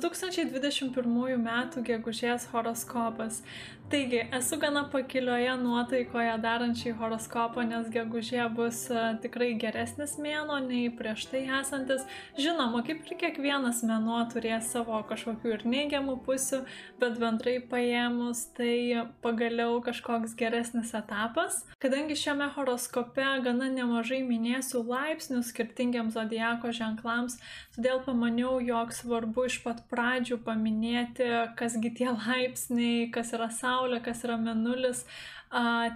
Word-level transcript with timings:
2021 0.00 1.36
m. 1.36 1.50
gegužės 1.86 2.48
horoskopas. 2.54 3.42
Taigi, 3.90 4.20
esu 4.32 4.54
gana 4.56 4.84
pakilioje 4.92 5.56
nuotaikoje 5.58 6.34
darančiai 6.38 6.92
horoskopą, 6.94 7.64
nes 7.66 7.88
gegužė 7.90 8.44
bus 8.54 8.84
e, 8.86 9.00
tikrai 9.24 9.48
geresnis 9.58 10.12
mėno 10.22 10.60
nei 10.62 10.84
prieš 10.94 11.24
tai 11.32 11.40
esantis. 11.58 12.04
Žinoma, 12.38 12.84
kaip 12.86 13.02
ir 13.02 13.18
kiekvienas 13.18 13.80
mėnuo 13.82 14.20
turės 14.30 14.68
savo 14.70 15.00
kažkokių 15.08 15.54
ir 15.56 15.64
neigiamų 15.72 16.14
pusių, 16.22 16.60
bet 17.02 17.18
bendrai 17.18 17.56
paėmus 17.72 18.44
tai 18.54 19.08
pagaliau 19.26 19.80
kažkoks 19.82 20.38
geresnis 20.38 20.94
etapas. 20.94 21.64
Kadangi 21.82 22.14
šiame 22.14 22.46
horoskope 22.54 23.26
gana 23.42 23.72
nemažai 23.74 24.22
minėsiu 24.22 24.84
laipsnių 24.86 25.42
skirtingiams 25.50 26.14
zodiako 26.14 26.70
ženklams, 26.78 27.40
todėl 27.74 28.04
pamaniau, 28.06 28.54
jog 28.62 28.94
svarbu 28.94 29.50
iš 29.50 29.58
pat 29.66 29.82
pradžių 29.90 30.40
paminėti, 30.46 31.28
kasgi 31.58 31.92
tie 31.98 32.08
laipsniai, 32.14 33.10
kas 33.14 33.34
yra 33.36 33.50
Saulė, 33.54 34.00
kas 34.04 34.24
yra 34.26 34.38
Menulis, 34.40 35.04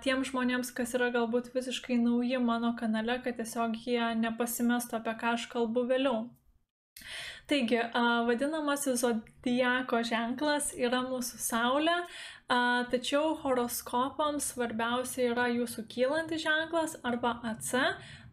tiem 0.04 0.24
žmonėms, 0.26 0.72
kas 0.76 0.94
yra 0.98 1.10
galbūt 1.14 1.52
visiškai 1.54 1.98
nauji 2.02 2.40
mano 2.42 2.74
kanale, 2.78 3.20
kad 3.24 3.38
tiesiog 3.38 3.76
jie 3.86 4.14
nepasimestų, 4.22 4.98
apie 5.00 5.14
ką 5.20 5.36
aš 5.38 5.46
kalbu 5.52 5.86
vėliau. 5.90 6.24
Taigi, 7.50 7.76
vadinamasis 8.26 9.02
zodiako 9.02 10.00
ženklas 10.08 10.70
yra 10.80 11.02
mūsų 11.04 11.40
Saulė, 11.44 11.96
tačiau 12.48 13.34
horoskopams 13.40 14.50
svarbiausia 14.52 15.30
yra 15.32 15.46
jūsų 15.48 15.86
kylantis 15.88 16.42
ženklas 16.44 16.98
arba 17.02 17.38
AC, 17.42 17.72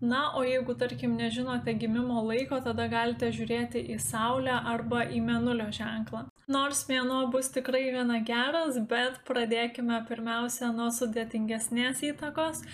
na, 0.02 0.34
o 0.36 0.44
jeigu, 0.44 0.76
tarkim, 0.76 1.16
nežinote 1.16 1.74
gimimo 1.78 2.24
laiko, 2.26 2.60
tada 2.66 2.88
galite 2.92 3.30
žiūrėti 3.32 3.86
į 3.94 4.00
Saulę 4.02 4.52
arba 4.52 5.06
į 5.06 5.22
Menulio 5.24 5.70
ženklą. 5.72 6.26
Nors 6.52 6.84
mėnuo 6.90 7.28
bus 7.32 7.52
tikrai 7.54 7.86
gana 7.94 8.20
geras, 8.26 8.80
bet 8.90 9.22
pradėkime 9.28 10.02
pirmiausia 10.10 10.74
nuo 10.76 10.90
sudėtingesnės 10.92 12.02
įtakos. 12.10 12.66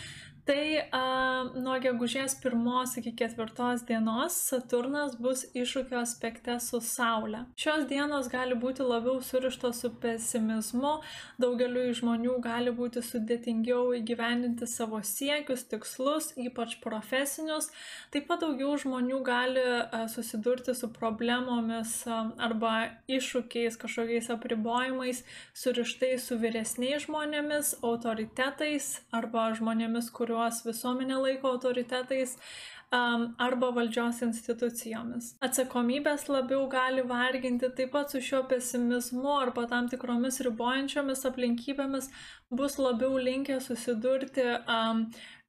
Tai 0.48 0.80
a, 0.95 1.00
nuo 1.59 1.73
gegužės 1.84 2.38
pirmos 2.40 2.94
iki 3.02 3.12
ketvirtos 3.20 3.81
dienos 3.90 4.36
Saturnas 4.48 5.17
bus 5.20 5.42
iššūkio 5.52 5.98
aspekte 6.00 6.54
su 6.64 6.80
Saulė. 6.80 7.42
Šios 7.59 7.84
dienos 7.89 8.30
gali 8.31 8.56
būti 8.56 8.86
labiau 8.88 9.20
surištos 9.20 9.81
su 9.84 9.92
pesimizmu, 10.00 10.94
daugeliu 11.44 11.89
žmonių 12.00 12.38
gali 12.45 12.72
būti 12.78 13.04
sudėtingiau 13.04 13.89
įgyvendinti 13.98 14.70
savo 14.72 15.02
siekius, 15.04 15.66
tikslus, 15.67 16.30
ypač 16.39 16.78
profesinius. 16.86 17.67
Taip 18.16 18.30
pat 18.32 18.45
daugiau 18.45 18.78
žmonių 18.80 19.20
gali 19.28 19.66
a, 19.67 20.06
susidurti 20.08 20.78
su 20.80 20.88
problemomis 20.95 21.98
a, 22.08 22.22
arba 22.48 22.78
iššūkiais, 23.11 23.76
kažkokiais 23.84 24.32
apribojimais, 24.38 25.26
surištais 25.52 26.32
su 26.32 26.39
vyresniais 26.39 27.04
žmonėmis, 27.09 27.76
autoritetais 27.84 28.94
arba 29.11 29.50
žmonėmis, 29.59 30.08
kuriuo 30.16 30.36
kuriuos 30.38 30.66
visuomenė 30.66 31.17
laiko 31.21 31.53
autoritetais 31.55 32.38
arba 33.43 33.69
valdžios 33.75 34.21
institucijomis. 34.23 35.33
Atsakomybės 35.43 36.30
labiau 36.31 36.69
gali 36.71 37.03
varginti 37.03 37.67
taip 37.75 37.91
pat 37.91 38.13
su 38.13 38.21
šiuo 38.23 38.45
pesimizmu 38.47 39.33
arba 39.41 39.65
tam 39.67 39.89
tikromis 39.91 40.39
ribojančiomis 40.47 41.25
aplinkybėmis 41.27 42.08
bus 42.49 42.77
labiau 42.80 43.17
linkę 43.19 43.59
susidurti 43.59 44.45
um, 44.71 45.03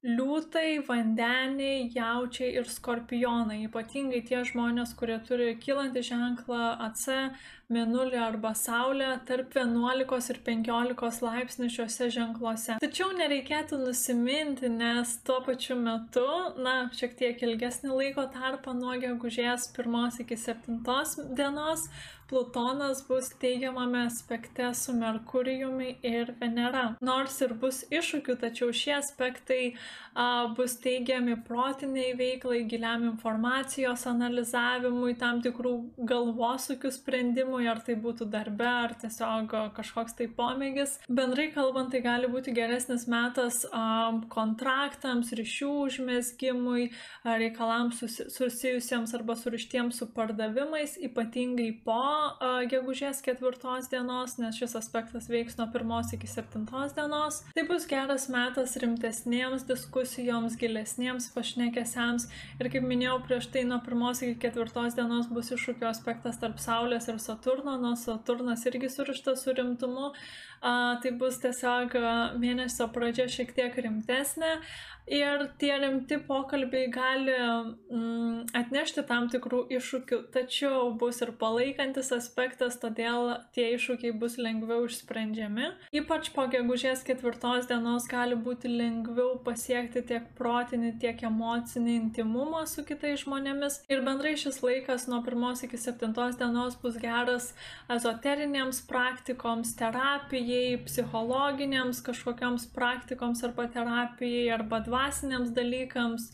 liūtai, 0.07 0.79
vandeniai, 0.87 1.89
jaučiai 1.91 2.53
ir 2.61 2.69
skorpionai. 2.71 3.65
Ypatingai 3.67 4.21
tie 4.29 4.45
žmonės, 4.47 4.95
kurie 4.99 5.19
turi 5.27 5.57
kilantį 5.59 6.05
ženklą 6.07 6.69
AC, 6.87 7.07
mėnulį 7.75 8.21
arba 8.23 8.55
saulę 8.57 9.09
tarp 9.29 9.57
11 9.59 10.31
ir 10.33 10.39
15 10.47 11.25
laipsnių 11.27 11.71
šiuose 11.75 12.09
ženkluose. 12.15 12.79
Tačiau 12.85 13.11
nereikėtų 13.19 13.81
nusiminti, 13.83 14.71
nes 14.71 15.17
tuo 15.27 15.41
pačiu 15.45 15.77
metu, 15.81 16.29
na, 16.63 16.77
šiek 16.95 17.19
tiek 17.19 17.43
ilgesnį 17.43 17.91
laiko 17.91 18.29
tarpą 18.33 18.77
nuo 18.79 18.95
gegužės 19.03 19.73
1 19.75 20.23
iki 20.23 20.39
7 20.39 20.79
dienos 21.35 21.89
Plutonas 22.29 23.09
bus 23.09 23.31
teigiamame 23.41 24.03
aspekte 24.07 24.75
su 24.75 24.93
Merkurijumi 24.93 25.95
ir 26.03 26.35
Venera. 26.41 26.83
Nors 27.01 27.39
ir 27.41 27.55
bus 27.57 27.79
iššūkių, 27.89 28.35
tačiau 28.43 28.69
šie 28.77 28.93
aspektai 28.99 29.61
a, 30.13 30.27
bus 30.57 30.75
teigiami 30.83 31.39
protiniai 31.47 32.11
veiklai, 32.19 32.59
giliam 32.69 33.07
informacijos 33.09 34.05
analizavimui, 34.11 35.15
tam 35.17 35.41
tikrų 35.41 35.73
galvosūkių 36.11 36.91
sprendimui, 36.99 37.63
ar 37.73 37.81
tai 37.87 37.97
būtų 37.97 38.29
darbe, 38.29 38.69
ar 38.69 38.93
tiesiog 39.01 39.57
kažkoks 39.79 40.19
tai 40.21 40.29
pomėgis. 40.29 40.99
Bendrai 41.09 41.49
kalbant, 41.57 41.95
tai 41.97 42.03
gali 42.05 42.29
būti 42.29 42.53
geresnis 42.53 43.09
metas 43.09 43.63
a, 43.73 44.13
kontraktams, 44.37 45.33
ryšių 45.33 45.73
užmėsgymui, 45.87 46.91
reikalams 47.25 48.05
susijusiems 48.37 49.17
arba 49.17 49.41
surištiems 49.41 50.05
su 50.05 50.13
pardavimais, 50.13 51.01
ypatingai 51.09 51.73
po 51.89 52.18
gegužės 52.71 53.21
ketvirtos 53.25 53.89
dienos, 53.93 54.37
nes 54.41 54.57
šis 54.59 54.77
aspektas 54.79 55.29
veiks 55.31 55.59
nuo 55.59 55.69
pirmos 55.73 56.13
iki 56.17 56.29
septintos 56.31 56.95
dienos. 56.97 57.43
Tai 57.57 57.65
bus 57.69 57.87
geras 57.91 58.29
metas 58.33 58.77
rimtesnėms 58.83 59.67
diskusijoms, 59.69 60.59
gilesniems 60.61 61.31
pašnekesiams 61.35 62.29
ir 62.59 62.71
kaip 62.73 62.87
minėjau 62.89 63.19
prieš 63.27 63.51
tai 63.55 63.65
nuo 63.69 63.81
pirmos 63.85 64.23
iki 64.25 64.39
ketvirtos 64.47 64.99
dienos 64.99 65.31
bus 65.33 65.53
iššūkio 65.57 65.89
aspektas 65.91 66.41
tarp 66.43 66.61
Saulės 66.63 67.09
ir 67.13 67.23
Saturno, 67.23 67.79
nors 67.81 68.07
Saturnas 68.09 68.67
irgi 68.71 68.91
surištas 68.93 69.45
su 69.45 69.57
rimtumu, 69.57 70.13
tai 70.63 71.15
bus 71.21 71.41
tiesiog 71.43 71.97
mėnesio 72.43 72.89
pradžia 72.95 73.29
šiek 73.33 73.55
tiek 73.57 73.77
rimtesnė 73.85 74.57
ir 75.11 75.45
tie 75.59 75.73
rimti 75.81 76.19
pokalbiai 76.29 76.89
gali 76.93 77.35
mm, 77.93 78.53
atnešti 78.57 79.05
tam 79.09 79.29
tikrų 79.33 79.65
iššūkių, 79.79 80.19
tačiau 80.35 80.93
bus 81.01 81.21
ir 81.25 81.33
palaikantis 81.41 82.11
aspektas, 82.15 82.79
todėl 82.81 83.33
tie 83.57 83.71
iššūkiai 83.77 84.15
bus 84.21 84.39
lengviau 84.41 84.87
išsprendžiami. 84.89 85.71
Ypač 86.01 86.31
po 86.37 86.47
gegužės 86.53 87.05
ketvirtos 87.09 87.69
dienos 87.71 88.09
gali 88.11 88.37
būti 88.37 88.71
lengviau 88.73 89.39
pasiekti 89.45 90.05
tiek 90.11 90.29
protinį, 90.39 90.95
tiek 91.03 91.25
emocinį 91.29 91.97
intimumą 92.03 92.65
su 92.69 92.85
kitais 92.89 93.25
žmonėmis. 93.25 93.83
Ir 93.89 94.05
bendrai 94.07 94.37
šis 94.41 94.61
laikas 94.65 95.09
nuo 95.11 95.23
pirmos 95.27 95.65
iki 95.65 95.81
septintos 95.81 96.39
dienos 96.41 96.77
bus 96.83 97.01
geras 97.01 97.53
ezoterinėms 97.93 98.85
praktikoms, 98.89 99.75
terapijai, 99.79 100.48
psichologiniams 100.87 102.01
kažkokiams 102.07 102.69
praktikoms 102.75 103.43
arba 103.45 103.67
terapijai 103.75 104.49
arba 104.55 104.81
dvasiniams 104.87 105.53
dalykams, 105.57 106.31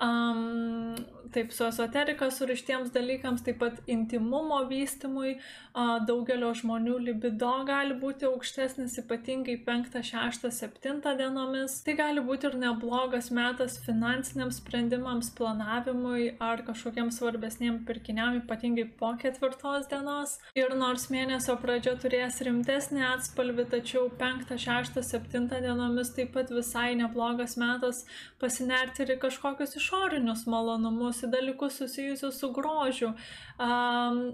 um, 0.00 0.96
taip 1.32 1.52
su 1.52 1.64
esoterika 1.64 2.30
surištiems 2.30 2.90
dalykams, 2.94 3.44
taip 3.46 3.60
pat 3.62 3.78
intimumo 3.86 4.58
vystimui, 4.70 5.36
uh, 5.36 5.98
daugelio 6.06 6.50
žmonių 6.58 6.96
libido 7.06 7.52
gali 7.68 7.94
būti 8.00 8.26
aukštesnis, 8.26 8.96
ypatingai 9.04 9.56
5, 9.66 10.00
6, 10.10 10.48
7 10.56 11.14
dienomis. 11.20 11.76
Tai 11.86 11.94
gali 12.00 12.24
būti 12.24 12.48
ir 12.50 12.56
neblogas 12.58 13.30
metas 13.34 13.78
finansiniams 13.84 14.58
sprendimams, 14.62 15.30
planavimui 15.38 16.34
ar 16.42 16.64
kažkokiam 16.66 17.12
svarbesniem 17.14 17.82
pirkiniam, 17.86 18.40
ypatingai 18.42 18.88
po 18.98 19.12
ketvirtos 19.20 19.86
dienos. 19.92 20.38
Ir 20.58 20.74
nors 20.74 21.08
mėnesio 21.14 21.56
pradžia 21.62 21.94
turės 22.02 22.40
rimtesnį 22.46 23.06
atspalvį, 23.12 23.68
tačiau 23.76 24.08
5, 24.20 24.56
6, 24.66 25.00
7 25.12 25.46
dienomis 25.50 26.14
taip 26.16 26.34
pat 26.34 26.50
visai 26.50 26.96
neblogas 26.98 27.56
metas 27.60 28.04
pasinerti 28.42 29.06
ir 29.06 29.16
kažkokius 29.22 29.76
iš 29.78 29.89
išorinius 29.90 30.46
malonumus, 30.46 31.22
į 31.24 31.30
dalykus 31.30 31.78
susijusius 31.80 32.38
su 32.38 32.50
grožiu, 32.52 33.12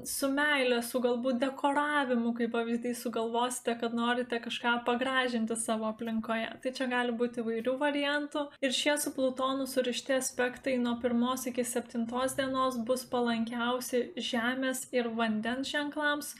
su 0.05 0.29
meilė, 0.29 0.83
su 0.83 1.01
galbūt 1.01 1.41
dekoravimu, 1.41 2.35
kaip 2.37 2.53
pavyzdžiui 2.53 2.95
sugalvosite, 2.95 3.77
kad 3.81 3.95
norite 3.95 4.41
kažką 4.41 4.85
pagražinti 4.85 5.57
savo 5.57 5.89
aplinkoje. 5.89 6.51
Tai 6.63 6.73
čia 6.73 6.87
gali 6.87 7.13
būti 7.13 7.41
įvairių 7.41 7.79
variantų. 7.79 8.47
Ir 8.61 8.73
šie 8.73 8.99
su 8.99 9.13
Plutonu 9.17 9.67
surišti 9.67 10.19
aspektai 10.19 10.77
nuo 10.79 10.99
pirmos 11.01 11.47
iki 11.47 11.65
septintos 11.65 12.37
dienos 12.37 12.77
bus 12.77 13.05
palankiausi 13.05 14.13
Žemės 14.17 14.89
ir 14.93 15.09
vandens 15.09 15.73
ženklams. 15.73 16.35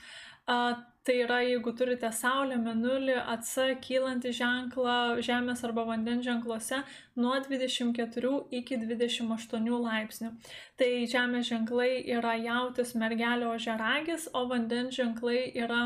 Tai 1.07 1.13
yra, 1.23 1.37
jeigu 1.39 1.71
turite 1.71 2.09
Saulę, 2.11 2.57
Menulį, 2.59 3.13
AC, 3.33 3.51
kylantį 3.85 4.33
ženklą 4.35 4.95
Žemės 5.23 5.61
arba 5.63 5.85
vandens 5.87 6.25
ženkluose 6.25 6.81
nuo 7.15 7.37
24 7.45 8.31
iki 8.59 8.79
28 8.81 9.69
laipsnių. 9.85 10.33
Tai 10.75 10.89
Žemės 11.13 11.47
ženklai 11.47 12.03
yra 12.17 12.35
jautis 12.43 12.91
mergelio 12.99 13.53
ožeragis, 13.55 14.27
o 14.35 14.43
vandens 14.51 14.99
ženklai 14.99 15.45
yra 15.55 15.79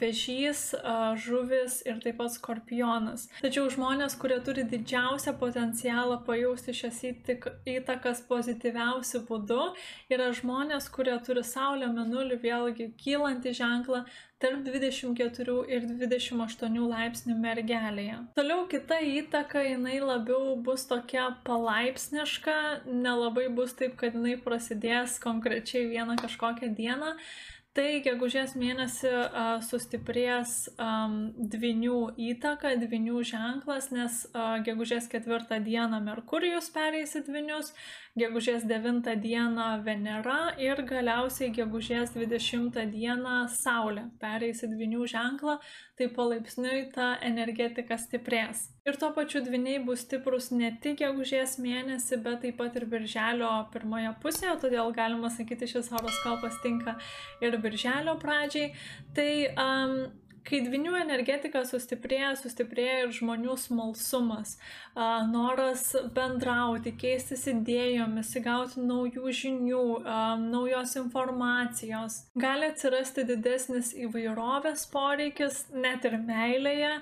vežys, 0.00 0.74
žuvis 1.22 1.80
ir 1.86 2.00
taip 2.02 2.18
pat 2.18 2.34
skorpionas. 2.34 3.28
Tačiau 3.40 3.70
žmonės, 3.70 4.18
kurie 4.18 4.40
turi 4.42 4.66
didžiausią 4.66 5.36
potencialą 5.38 6.18
pajausti 6.26 6.74
šias 6.74 7.02
įtakas 7.06 8.24
pozityviausių 8.26 9.22
būdų, 9.28 9.66
yra 10.10 10.32
žmonės, 10.34 10.90
kurie 10.90 11.14
turi 11.26 11.44
Saulę, 11.46 11.86
Menulį, 11.92 12.40
vėlgi 12.42 12.90
kylantį 12.98 13.54
ženklą 13.54 14.06
tarp 14.42 14.66
24 14.66 15.54
ir 15.72 15.86
28 15.88 16.76
laipsnių 16.90 17.36
mergelėje. 17.40 18.18
Toliau 18.36 18.66
kita 18.68 18.98
įtaka, 19.00 19.62
jinai 19.64 19.96
labiau 20.02 20.58
bus 20.60 20.84
tokia 20.90 21.30
palaipsniška, 21.46 22.56
nelabai 22.84 23.46
bus 23.48 23.72
taip, 23.78 23.96
kad 23.96 24.18
jinai 24.18 24.36
prasidės 24.36 25.16
konkrečiai 25.22 25.86
vieną 25.88 26.18
kažkokią 26.20 26.74
dieną, 26.76 27.14
Tai 27.76 27.98
gegužės 28.00 28.54
mėnesį 28.56 29.10
uh, 29.12 29.58
sustiprės 29.60 30.52
um, 30.80 31.16
dvinių 31.36 31.98
įtaka, 32.30 32.70
dvinių 32.80 33.20
ženklas, 33.28 33.90
nes 33.92 34.22
uh, 34.30 34.54
gegužės 34.64 35.10
ketvirtą 35.12 35.58
dieną 35.66 35.98
Merkurijus 36.06 36.70
pereis 36.72 37.12
į 37.20 37.26
dvinius, 37.26 37.74
gegužės 38.16 38.64
9 38.70 39.12
dieną 39.20 39.66
Venera 39.84 40.54
ir 40.56 40.80
galiausiai 40.88 41.50
gegužės 41.58 42.16
20 42.16 42.80
dieną 42.94 43.36
Saulė 43.52 44.06
pereis 44.24 44.64
į 44.64 44.72
dvinių 44.72 45.10
ženklą, 45.12 45.58
tai 46.00 46.08
palaipsniui 46.16 46.86
ta 46.96 47.12
energetika 47.28 48.00
stiprės. 48.00 48.70
Ir 48.86 48.94
tuo 48.94 49.08
pačiu 49.10 49.40
dviniai 49.42 49.80
bus 49.82 50.04
stiprus 50.04 50.52
ne 50.54 50.68
tik 50.82 51.00
gegužės 51.00 51.56
mėnesį, 51.58 52.20
bet 52.22 52.44
taip 52.44 52.60
pat 52.60 52.76
ir 52.78 52.84
birželio 52.86 53.48
pirmoje 53.72 54.12
pusėje, 54.22 54.52
todėl 54.62 54.92
galima 54.94 55.30
sakyti, 55.34 55.66
šis 55.72 55.90
horoskopas 55.90 56.60
tinka 56.62 56.94
ir 57.42 57.58
birželio 57.64 58.14
pradžiai. 58.22 58.68
Tai 59.16 59.30
um, 59.64 59.96
kai 60.46 60.60
dvinių 60.62 60.94
energetika 61.00 61.64
sustiprėja, 61.66 62.32
sustiprėja 62.38 63.00
ir 63.04 63.14
žmonių 63.16 63.56
smalsumas, 63.58 64.56
noras 65.32 65.88
bendrauti, 66.14 66.92
keistis 66.96 67.46
idėjomis, 67.50 68.30
įgauti 68.38 68.84
naujų 68.86 69.32
žinių, 69.40 69.82
naujos 70.46 70.94
informacijos. 71.02 72.20
Gali 72.38 72.70
atsirasti 72.70 73.26
didesnis 73.28 73.92
įvairovės 74.06 74.86
poreikis, 74.92 75.64
net 75.74 76.06
ir 76.06 76.18
meilėje, 76.22 76.92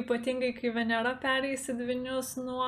ypatingai 0.00 0.54
kai 0.56 0.72
Venera 0.74 1.14
pereis 1.20 1.68
į 1.70 1.76
dvinius 1.78 2.34
nuo 2.40 2.66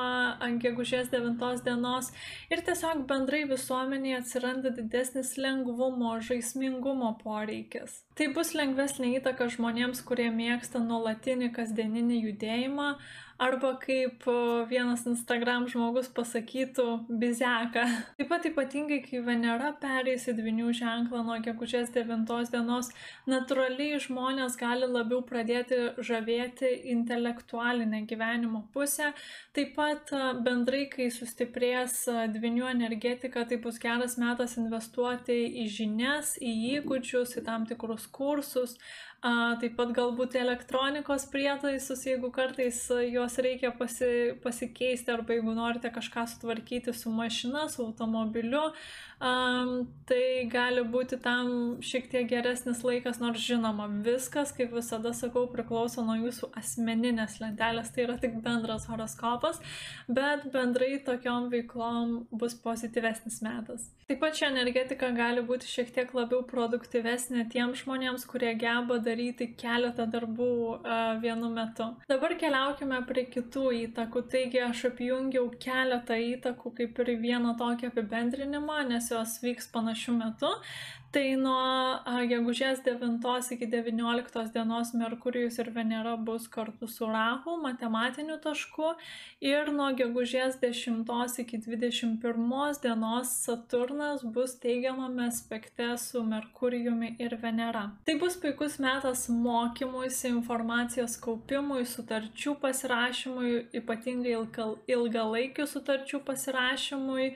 gegužės 0.61 1.09
9 1.11 1.65
dienos 1.65 2.13
ir 2.53 2.61
tiesiog 2.63 3.03
bendrai 3.09 3.43
visuomenėje 3.49 4.21
atsiranda 4.21 4.71
didesnis 4.77 5.33
lengvumo, 5.41 6.13
žaismingumo 6.23 7.15
poreikis. 7.23 8.03
Tai 8.17 8.31
bus 8.33 8.53
lengvesnė 8.57 9.11
įtaka 9.19 9.49
žmonėms, 9.53 9.99
kurie 10.07 10.26
mėgsta 10.33 10.81
nuolatinį 10.83 11.51
kasdieninį 11.55 12.21
judėjimą, 12.25 12.89
arba 13.37 13.75
kaip 13.77 14.25
vienas 14.69 15.03
Instagram 15.09 15.67
žmogus 15.69 16.09
pasakytų 16.13 16.85
bizeka. 17.21 17.85
Taip 18.17 18.29
pat 18.31 18.47
ypatingai, 18.49 18.99
kai 19.05 19.21
Venera 19.25 19.69
pereis 19.81 20.25
į 20.29 20.33
dvinių 20.39 20.73
ženklą 20.77 21.21
nuo 21.27 21.37
gegužės 21.45 21.91
9 21.93 22.25
dienos, 22.53 22.89
natūraliai 23.29 23.99
žmonės 24.01 24.57
gali 24.57 24.89
labiau 24.89 25.21
pradėti 25.25 25.79
žavėti 26.09 26.71
intelektualinę 26.95 28.03
gyvenimo 28.09 28.63
pusę. 28.73 29.13
Taip 29.53 29.75
pat 29.77 30.13
bendrai, 30.45 30.87
kai 30.89 31.11
sustiprės 31.13 32.03
dvinių 32.33 32.71
energetika, 32.73 33.45
tai 33.45 33.61
bus 33.61 33.77
geras 33.81 34.17
metas 34.17 34.57
investuoti 34.57 35.37
į 35.63 35.67
žinias, 35.77 36.35
į 36.41 36.55
įgūdžius, 36.79 37.37
į 37.37 37.45
tam 37.45 37.69
tikrus 37.69 38.09
kursus, 38.09 38.77
taip 39.21 39.73
pat 39.77 39.91
galbūt 39.97 40.35
elektronikos 40.37 41.25
prietaisus, 41.31 42.03
jeigu 42.05 42.29
kartais 42.31 42.83
juos 43.09 43.37
reikia 43.41 43.71
pasi, 43.73 44.37
pasikeisti 44.43 45.11
arba 45.11 45.33
jeigu 45.33 45.55
norite 45.57 45.89
kažką 45.89 46.27
sutvarkyti 46.29 46.93
su 46.93 47.09
mašina, 47.09 47.67
su 47.69 47.81
automobiliu, 47.85 48.69
um, 49.19 49.87
tai 50.07 50.47
gali 50.51 50.83
būti 50.87 51.19
tam 51.21 51.49
šiek 51.83 52.07
tiek 52.11 52.27
geresnis 52.29 52.83
laikas, 52.85 53.19
nors 53.23 53.41
žinoma, 53.43 53.87
viskas, 54.05 54.53
kaip 54.55 54.71
visada 54.75 55.13
sakau, 55.17 55.47
priklauso 55.51 56.03
nuo 56.05 56.15
jūsų 56.21 56.51
asmeninės 56.59 57.39
lentelės, 57.41 57.91
tai 57.95 58.05
yra 58.05 58.17
tik 58.21 58.37
bendras 58.43 58.87
horoskopas, 58.91 59.59
bet 60.07 60.47
bendrai 60.53 60.97
tokiom 61.05 61.49
veiklom 61.53 62.13
bus 62.31 62.55
pozityvesnis 62.63 63.41
metas. 63.45 63.89
Taip 64.07 64.21
pat 64.23 64.37
ši 64.39 64.45
energetika 64.47 65.09
gali 65.11 65.41
būti 65.43 65.67
šiek 65.67 65.91
tiek 65.95 66.13
labiau 66.15 66.45
produktyvesnė 66.47 67.47
tiems 67.51 67.83
žmonėms, 67.83 68.23
kurie 68.29 68.53
geba 68.59 69.01
daryti 69.03 69.49
keletą 69.59 70.05
darbų 70.07 70.51
uh, 70.77 71.17
vienu 71.19 71.49
metu. 71.51 71.89
Dabar 72.07 72.37
keliaukime 72.39 73.01
prie 73.09 73.25
kitų 73.33 73.65
įtakų. 73.81 74.23
Taigi 74.31 74.61
aš 74.63 74.85
apjungiau 74.93 75.49
keletą 75.59 76.15
įtakų 76.37 76.71
kaip 76.79 77.03
ir 77.03 77.13
vieną 77.19 77.57
tokį 77.59 77.91
apibendrinimą, 77.91 78.79
nes 78.87 79.06
jos 79.11 79.39
vyks 79.43 79.71
panašiu 79.73 80.17
metu. 80.17 80.51
Tai 81.07 81.23
nuo 81.39 82.23
gegužės 82.27 82.81
9 82.83 83.47
iki 83.55 83.67
19 83.71 84.51
dienos 84.51 84.89
Merkurijus 84.91 85.55
ir 85.63 85.69
Venera 85.71 86.17
bus 86.19 86.49
kartu 86.51 86.87
su 86.91 87.07
Rahu 87.07 87.53
matematiniu 87.61 88.35
tašku 88.43 88.89
ir 89.39 89.71
nuo 89.71 89.87
gegužės 89.95 90.59
10 90.59 91.39
iki 91.43 91.61
21 91.63 92.81
dienos 92.83 93.31
Saturnas 93.45 94.25
bus 94.35 94.57
teigiamame 94.59 95.29
aspekte 95.31 95.87
su 95.97 96.23
Merkurijumi 96.27 97.15
ir 97.23 97.37
Venera. 97.41 97.85
Tai 98.05 98.17
bus 98.19 98.35
puikus 98.35 98.75
metas 98.83 99.29
mokymuisi, 99.31 100.27
informacijos 100.33 101.15
kaupimui, 101.23 101.85
sutarčių 101.87 102.57
pasirašymui, 102.59 103.53
ypatingai 103.79 104.35
ilgalaikių 104.91 105.71
sutarčių 105.71 106.21
pasirašymui, 106.27 107.31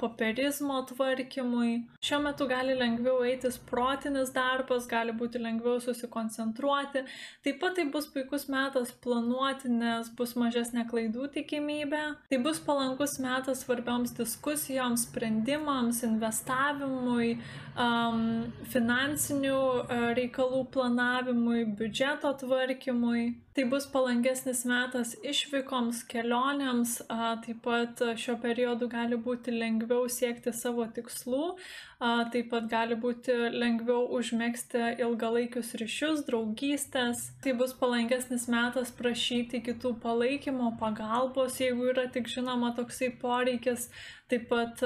popierizmo 0.00 0.82
tvarkymui. 0.88 1.86
Šiuo 2.04 2.20
metu 2.22 2.46
gali 2.48 2.74
lengviau 2.76 3.24
eitis 3.24 3.56
protinis 3.70 4.32
darbas, 4.34 4.86
gali 4.90 5.14
būti 5.16 5.40
lengviau 5.40 5.80
susikoncentruoti. 5.80 7.04
Taip 7.44 7.60
pat 7.62 7.78
tai 7.78 7.86
bus 7.92 8.08
puikus 8.12 8.48
metas 8.52 8.92
planuoti, 9.04 9.70
nes 9.72 10.10
bus 10.18 10.36
mažesnė 10.36 10.84
klaidų 10.90 11.30
tikimybė. 11.38 12.02
Tai 12.28 12.42
bus 12.44 12.60
palankus 12.60 13.16
metas 13.22 13.64
svarbioms 13.64 14.12
diskusijoms, 14.18 15.06
sprendimams, 15.08 16.02
investavimui, 16.06 17.38
um, 17.80 18.52
finansinių 18.74 19.58
reikalų 20.20 20.66
planavimui, 20.76 21.64
biudžeto 21.80 22.36
tvarkymui. 22.44 23.45
Tai 23.56 23.64
bus 23.72 23.86
palankesnis 23.88 24.58
metas 24.68 25.14
išvykoms, 25.24 26.02
kelionėms, 26.10 26.90
taip 27.46 27.62
pat 27.64 28.02
šiuo 28.20 28.34
periodu 28.42 28.84
gali 28.92 29.16
būti 29.16 29.54
lengviau 29.54 30.10
siekti 30.12 30.52
savo 30.52 30.84
tikslų, 30.98 31.54
taip 32.00 32.50
pat 32.52 32.66
gali 32.68 32.96
būti 33.00 33.34
lengviau 33.56 34.04
užmėgsti 34.18 34.96
ilgalaikius 35.00 35.72
ryšius, 35.80 36.24
draugystės. 36.28 37.30
Tai 37.44 37.56
bus 37.60 37.72
palankesnis 37.80 38.44
metas 38.52 38.92
prašyti 38.98 39.62
kitų 39.64 39.96
palaikymo, 40.02 40.74
pagalbos, 40.80 41.56
jeigu 41.62 41.88
yra 41.94 42.04
tik 42.12 42.28
žinoma 42.32 42.74
toksai 42.76 43.14
poreikis, 43.22 43.88
Taip 44.26 44.48
pat 44.50 44.80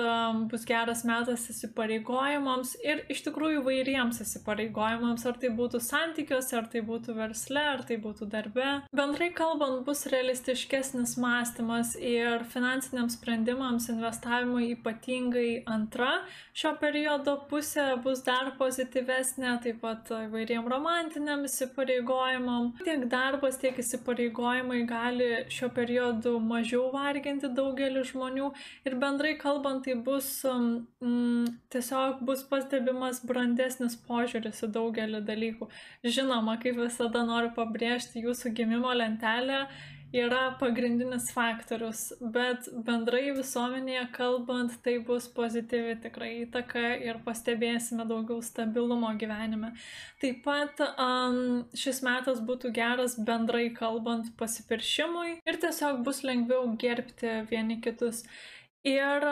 bus 0.52 0.66
geras 0.68 1.00
metas 1.08 1.46
įsipareigojimams 1.48 2.74
ir 2.84 2.98
iš 3.08 3.22
tikrųjų 3.24 3.62
vairiems 3.64 4.18
įsipareigojimams, 4.20 5.22
ar 5.30 5.38
tai 5.40 5.48
būtų 5.56 5.80
santykiuose, 5.80 6.58
ar 6.58 6.66
tai 6.68 6.82
būtų 6.84 7.14
versle, 7.16 7.62
ar 7.70 7.80
tai 7.88 7.96
būtų 8.04 8.28
darbe. 8.34 8.66
Bendrai 8.92 9.30
kalbant, 9.32 9.80
bus 9.86 10.04
realistiškesnis 10.12 11.16
mąstymas 11.24 11.94
ir 11.96 12.44
finansiniams 12.52 13.16
sprendimams 13.16 13.88
investavimui 13.88 14.74
ypatingai 14.74 15.62
antra 15.64 16.18
šio 16.52 16.74
periodo 16.76 16.99
pusė 17.50 17.84
bus 18.02 18.22
dar 18.22 18.52
pozityvesnė, 18.58 19.60
taip 19.62 19.80
pat 19.80 20.08
vairiem 20.32 20.66
romantiniam 20.68 21.44
įsipareigojimam. 21.44 22.72
Tiek 22.84 23.06
darbas, 23.10 23.58
tiek 23.58 23.76
įsipareigojimai 23.78 24.86
gali 24.88 25.30
šio 25.48 25.70
periodu 25.74 26.38
mažiau 26.40 26.90
varginti 26.92 27.48
daugelį 27.48 28.04
žmonių 28.12 28.50
ir 28.84 28.98
bendrai 29.02 29.36
kalbant, 29.38 29.84
tai 29.84 29.94
bus 29.94 30.44
mm, 30.46 31.46
tiesiog 31.70 32.24
bus 32.26 32.42
pastebimas 32.50 33.22
brandesnis 33.24 33.96
požiūris 34.08 34.64
į 34.66 34.72
daugelį 34.74 35.24
dalykų. 35.24 35.70
Žinoma, 36.04 36.58
kaip 36.62 36.76
visada 36.80 37.24
noriu 37.24 37.54
pabrėžti, 37.56 38.24
jūsų 38.26 38.54
gimimo 38.56 38.92
lentelė 38.94 39.66
yra 40.12 40.56
pagrindinis 40.58 41.28
faktorius, 41.34 42.10
bet 42.20 42.66
bendrai 42.86 43.30
visuomenėje 43.36 44.04
kalbant, 44.16 44.74
tai 44.84 44.96
bus 45.06 45.28
pozityvi 45.34 45.96
tikrai 46.04 46.30
įtaka 46.44 46.82
ir 47.06 47.20
pastebėsime 47.26 48.06
daugiau 48.08 48.42
stabilumo 48.42 49.12
gyvenime. 49.20 49.72
Taip 50.22 50.42
pat 50.46 50.82
um, 50.90 51.64
šis 51.78 52.02
metas 52.06 52.42
būtų 52.42 52.72
geras 52.76 53.16
bendrai 53.18 53.68
kalbant 53.76 54.32
pasipiršimui 54.40 55.40
ir 55.46 55.60
tiesiog 55.62 56.02
bus 56.06 56.24
lengviau 56.26 56.66
gerbti 56.80 57.44
vieni 57.50 57.80
kitus. 57.84 58.24
Ir 58.80 59.24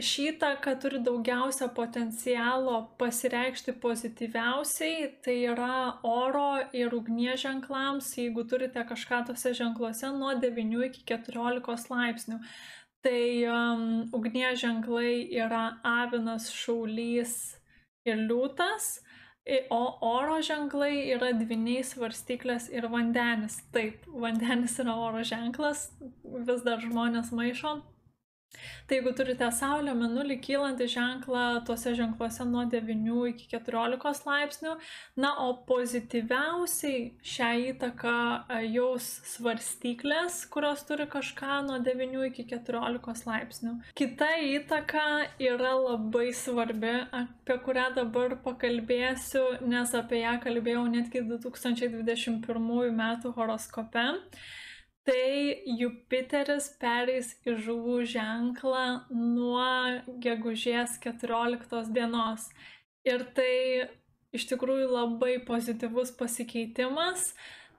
šitą, 0.00 0.54
kad 0.64 0.78
turi 0.80 0.98
daugiausia 1.04 1.66
potencialo 1.76 2.78
pasireikšti 2.96 3.74
pozityviausiai, 3.82 5.10
tai 5.20 5.34
yra 5.50 5.98
oro 6.08 6.62
ir 6.72 6.96
ugnies 6.96 7.42
ženklams, 7.42 8.08
jeigu 8.16 8.46
turite 8.48 8.80
kažką 8.88 9.26
tose 9.28 9.52
ženkluose 9.52 10.08
nuo 10.16 10.32
9 10.40 10.88
iki 10.88 11.04
14 11.12 11.92
laipsnių. 11.92 12.40
Tai 13.04 13.20
um, 13.52 13.86
ugnies 14.16 14.64
ženklai 14.64 15.28
yra 15.36 15.66
avinas, 15.84 16.48
šaulys 16.48 17.58
ir 18.08 18.24
liūtas, 18.24 19.02
o 19.68 19.84
oro 20.16 20.40
ženklai 20.40 21.10
yra 21.12 21.34
dviniai 21.36 21.84
svarstyklės 21.84 22.72
ir 22.72 22.88
vandenis. 22.88 23.60
Taip, 23.68 24.08
vandenis 24.08 24.80
yra 24.80 24.96
oro 24.96 25.20
ženklas, 25.20 25.90
vis 26.24 26.64
dar 26.64 26.80
žmonės 26.80 27.36
maišo 27.36 27.82
Tai 28.88 28.98
jeigu 28.98 29.12
turite 29.16 29.48
Saulę, 29.54 29.94
Menulį, 29.96 30.36
kylantį 30.44 30.86
ženklą, 30.92 31.44
tuose 31.68 31.94
ženkluose 31.96 32.44
nuo 32.48 32.64
9 32.70 33.30
iki 33.30 33.48
14 33.52 34.28
laipsnių, 34.28 34.74
na, 35.24 35.30
o 35.44 35.54
pozityviausiai 35.68 36.98
šią 37.34 37.50
įtaką 37.70 38.14
e, 38.14 38.60
jaus 38.74 39.06
svarstyklės, 39.32 40.42
kurios 40.52 40.84
turi 40.88 41.06
kažką 41.10 41.62
nuo 41.68 41.78
9 41.84 42.26
iki 42.30 42.46
14 42.50 43.28
laipsnių. 43.30 43.76
Kita 43.98 44.30
įtaka 44.50 45.06
yra 45.42 45.72
labai 45.80 46.28
svarbi, 46.36 46.96
apie 47.22 47.60
kurią 47.64 47.88
dabar 48.00 48.36
pakalbėsiu, 48.44 49.46
nes 49.64 49.94
apie 49.96 50.20
ją 50.24 50.36
kalbėjau 50.44 50.84
netgi 50.92 51.24
2021 51.30 52.92
m. 52.92 53.08
horoskope 53.38 54.06
tai 55.04 55.64
Jupiteris 55.78 56.70
pereis 56.80 57.34
į 57.44 57.56
žuvų 57.66 57.98
ženklą 58.08 58.84
nuo 59.12 59.68
gegužės 60.24 60.96
14 61.04 61.92
dienos. 61.92 62.48
Ir 63.04 63.26
tai 63.36 63.54
iš 64.34 64.48
tikrųjų 64.50 64.88
labai 64.90 65.36
pozityvus 65.46 66.14
pasikeitimas, 66.18 67.34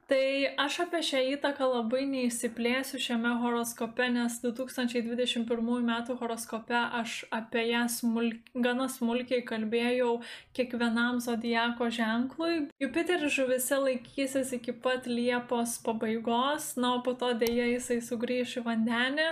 Tai 0.05 0.47
aš 0.61 0.75
apie 0.83 0.99
šią 1.01 1.19
įtaką 1.33 1.65
labai 1.65 2.03
neįsiplėsiu 2.05 2.99
šiame 3.01 3.31
horoskope, 3.41 4.05
nes 4.13 4.35
2021 4.43 5.87
metų 5.87 6.17
horoskope 6.19 6.77
aš 6.99 7.15
apie 7.33 7.63
ją 7.71 7.87
smulk, 7.89 8.51
gana 8.53 8.85
smulkiai 8.85 9.41
kalbėjau 9.49 10.19
kiekvienam 10.53 11.17
zodiako 11.25 11.89
ženklui. 11.89 12.67
Jupiteris 12.85 13.33
žuvise 13.33 13.81
laikysis 13.81 14.53
iki 14.59 14.77
pat 14.85 15.09
Liepos 15.09 15.79
pabaigos, 15.81 16.75
na, 16.77 16.99
o 16.99 17.01
po 17.01 17.17
to 17.17 17.33
dėja 17.41 17.71
jisai 17.73 17.97
sugrįš 18.05 18.59
į 18.61 18.65
vandenį. 18.69 19.31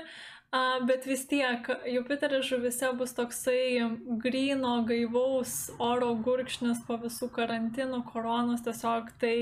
Bet 0.87 1.07
vis 1.09 1.23
tiek 1.25 1.65
Jupiteris 1.89 2.45
žuvise 2.45 2.91
bus 2.93 3.15
toksai 3.17 3.87
grino, 4.21 4.75
gaivaus 4.85 5.71
oro 5.81 6.11
gurkšnis 6.27 6.83
po 6.85 6.99
visų 7.01 7.31
karantinų, 7.33 8.03
koronos, 8.11 8.61
tiesiog 8.61 9.09
tai 9.23 9.33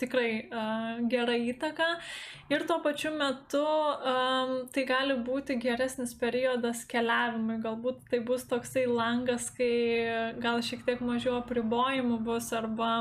tikrai 0.00 0.32
uh, 0.48 0.98
gera 1.12 1.36
įtaka. 1.38 1.86
Ir 2.50 2.66
tuo 2.66 2.80
pačiu 2.82 3.12
metu 3.14 3.62
um, 3.62 4.54
tai 4.74 4.86
gali 4.88 5.20
būti 5.22 5.54
geresnis 5.62 6.16
periodas 6.18 6.82
keliavimui, 6.90 7.60
galbūt 7.62 8.08
tai 8.10 8.18
bus 8.26 8.42
toksai 8.50 8.88
langas, 8.90 9.52
kai 9.54 9.70
gal 10.42 10.64
šiek 10.66 10.82
tiek 10.88 11.04
mažiau 11.04 11.38
apribojimų 11.44 12.24
bus 12.26 12.50
arba 12.56 12.94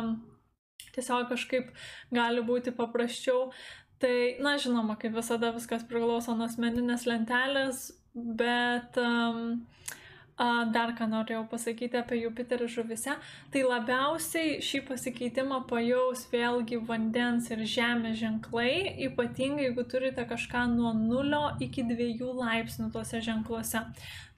tiesiog 0.94 1.32
kažkaip 1.34 1.74
gali 2.14 2.46
būti 2.46 2.76
paprasčiau. 2.78 3.50
Tai, 4.00 4.16
na, 4.40 4.56
žinoma, 4.62 4.96
kaip 5.00 5.18
visada 5.18 5.52
viskas 5.52 5.84
priklauso 5.88 6.32
nuo 6.38 6.48
asmeninės 6.48 7.04
lentelės, 7.10 7.90
bet 8.16 8.96
um, 9.04 9.58
dar 10.72 10.94
ką 10.96 11.10
norėjau 11.12 11.42
pasakyti 11.52 12.00
apie 12.00 12.22
Jupiterį 12.22 12.70
žuvise, 12.72 13.18
tai 13.52 13.66
labiausiai 13.68 14.62
šį 14.64 14.82
pasikeitimą 14.88 15.66
pajaus 15.68 16.24
vėlgi 16.32 16.80
vandens 16.88 17.52
ir 17.52 17.66
žemės 17.68 18.16
ženklai, 18.22 18.72
ypatingai 19.10 19.68
jeigu 19.68 19.84
turite 19.92 20.24
kažką 20.30 20.64
nuo 20.78 20.94
0 20.96 21.60
iki 21.68 21.84
2 21.92 22.32
laipsnių 22.40 22.88
tuose 22.96 23.20
ženkluose. 23.26 23.84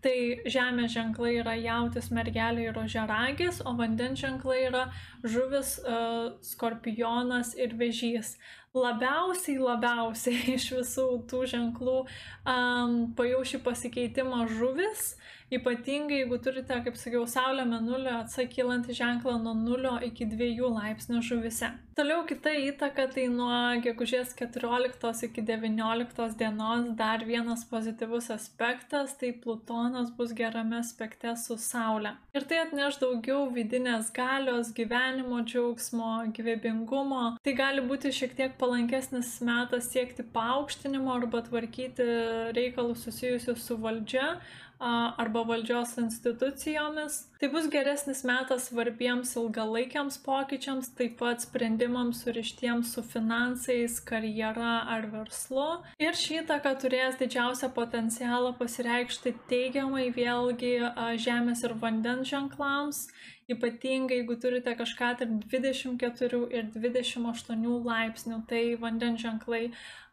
Tai 0.01 0.15
žemės 0.49 0.95
ženklai 0.95 1.35
yra 1.43 1.53
jautis, 1.61 2.07
mergelė 2.09 2.71
ir 2.71 2.77
ožeragis, 2.81 3.59
o 3.61 3.75
vandens 3.77 4.23
ženklai 4.23 4.63
yra 4.71 4.87
žuvis, 5.21 5.75
uh, 5.85 6.31
skorpionas 6.41 7.53
ir 7.53 7.75
vežys 7.77 8.33
labiausiai, 8.73 9.59
labiausiai 9.61 10.41
iš 10.57 10.71
visų 10.79 11.07
tų 11.29 11.43
ženklų 11.53 11.97
um, 12.01 12.95
pajauši 13.17 13.61
pasikeitimą 13.65 14.47
žuvis, 14.55 15.13
ypatingai 15.51 16.21
jeigu 16.21 16.37
turite, 16.43 16.77
kaip 16.85 16.95
sakiau, 16.95 17.25
Saulę, 17.27 17.65
Menulio, 17.67 18.13
atsakylantį 18.21 18.95
ženklą 18.95 19.35
nuo 19.43 19.51
0 19.57 19.97
iki 20.07 20.27
2 20.31 20.69
laipsnių 20.71 21.19
žuvise. 21.27 21.73
Toliau 21.91 22.21
kita 22.23 22.53
įtaka 22.55 23.03
tai 23.11 23.25
nuo 23.27 23.51
gegužės 23.83 24.31
14 24.39 25.25
iki 25.27 25.43
19 25.43 26.37
dienos 26.39 26.85
dar 26.95 27.25
vienas 27.27 27.65
pozityvus 27.67 28.29
aspektas, 28.31 29.17
tai 29.19 29.33
Plutonas 29.43 30.13
bus 30.15 30.31
gerame 30.37 30.79
aspekte 30.79 31.35
su 31.35 31.59
Saulė. 31.59 32.15
Ir 32.31 32.47
tai 32.47 32.61
atneš 32.63 33.01
daugiau 33.03 33.49
vidinės 33.51 34.13
galios, 34.15 34.71
gyvenimo 34.77 35.43
džiaugsmo, 35.43 36.13
gyvybingumo. 36.31 37.35
Tai 37.43 37.57
gali 37.59 37.83
būti 37.83 38.15
šiek 38.15 38.39
tiek 38.39 38.57
palankesnis 38.61 39.35
metas 39.43 39.91
siekti 39.91 40.23
paaukštinimo 40.31 41.11
arba 41.19 41.43
tvarkyti 41.43 42.07
reikalus 42.55 43.03
susijusius 43.03 43.67
su 43.67 43.75
valdžia 43.83 44.37
arba 44.81 45.43
valdžios 45.45 45.97
institucijomis. 46.01 47.17
Tai 47.39 47.49
bus 47.53 47.67
geresnis 47.73 48.23
metas 48.27 48.67
svarbiems 48.69 49.33
ilgalaikiams 49.37 50.17
pokyčiams, 50.25 50.91
taip 50.97 51.17
pat 51.21 51.41
sprendimams 51.45 52.23
surištiems 52.25 52.93
su 52.95 53.03
finansais, 53.05 53.99
karjera 54.05 54.73
ar 54.95 55.07
verslu. 55.13 55.67
Ir 56.01 56.17
šį 56.17 56.41
įtaką 56.43 56.75
turės 56.83 57.19
didžiausią 57.21 57.71
potencialą 57.77 58.53
pasireikšti 58.59 59.35
teigiamai 59.51 60.09
vėlgi 60.15 60.73
žemės 61.21 61.65
ir 61.67 61.77
vandens 61.81 62.29
ženklams, 62.33 63.05
ypatingai 63.51 64.21
jeigu 64.21 64.37
turite 64.41 64.73
kažką 64.77 65.15
tarp 65.19 65.47
24 65.51 66.41
ir 66.55 66.69
28 66.75 67.65
laipsnių, 67.87 68.43
tai 68.47 68.63
vandens 68.81 69.21
ženklai 69.25 69.63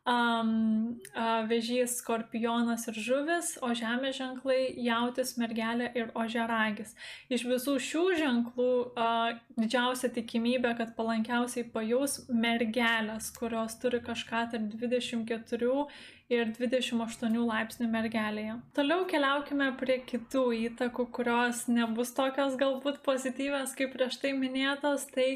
um, 0.06 0.98
vežys 1.50 1.98
skorpionas 2.00 2.86
ir 2.90 2.98
žuvis, 3.02 3.54
o 3.62 3.72
žemės 3.76 4.18
ženklai 4.18 4.60
jautis, 4.84 5.34
mergelė 5.40 5.90
ir 5.98 6.12
ožeragis. 6.18 6.94
Iš 7.32 7.46
visų 7.50 7.78
šių 7.88 8.04
ženklų 8.20 8.70
uh, 8.92 9.32
didžiausia 9.58 10.12
tikimybė, 10.14 10.74
kad 10.78 10.94
palankiausiai 10.98 11.66
pajaus 11.72 12.20
mergelės, 12.28 13.32
kurios 13.36 13.78
turi 13.82 14.02
kažką 14.04 14.46
tarp 14.54 14.78
24 14.78 15.88
ir 16.32 16.50
28 16.52 17.36
laipsnių 17.48 17.88
mergelėje. 17.88 18.58
Toliau 18.76 19.06
keliaukime 19.08 19.70
prie 19.80 19.98
kitų 20.08 20.44
įtakų, 20.68 21.06
kurios 21.16 21.64
nebus 21.72 22.12
tokios 22.16 22.56
galbūt 22.60 23.00
pozityvės 23.06 23.72
kaip 23.78 23.94
prieš 23.96 24.18
tai 24.22 24.34
minėtos. 24.36 25.06
Tai 25.14 25.28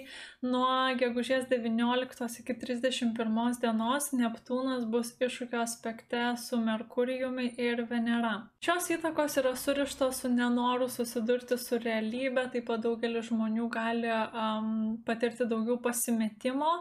nuo 0.44 0.68
gegužės 1.00 1.48
19 1.50 2.28
iki 2.42 2.56
31 2.64 3.60
dienos 3.62 4.10
Neptūnas 4.12 4.84
bus 4.92 5.14
iššūkio 5.16 5.62
aspekte 5.62 6.26
su 6.40 6.60
Merkurijumi 6.60 7.48
ir 7.56 7.86
Venera. 7.88 8.34
Šios 8.62 8.90
įtakos 8.92 9.38
yra 9.40 9.54
surištos 9.58 10.22
su 10.22 10.30
nenoru 10.32 10.90
susidurti 10.92 11.56
su 11.58 11.80
realybė, 11.80 12.50
taip 12.52 12.68
pat 12.68 12.84
daugelis 12.84 13.30
žmonių 13.30 13.66
gali 13.72 14.12
um, 14.12 15.00
patirti 15.06 15.48
daugiau 15.48 15.80
pasimetimo 15.82 16.76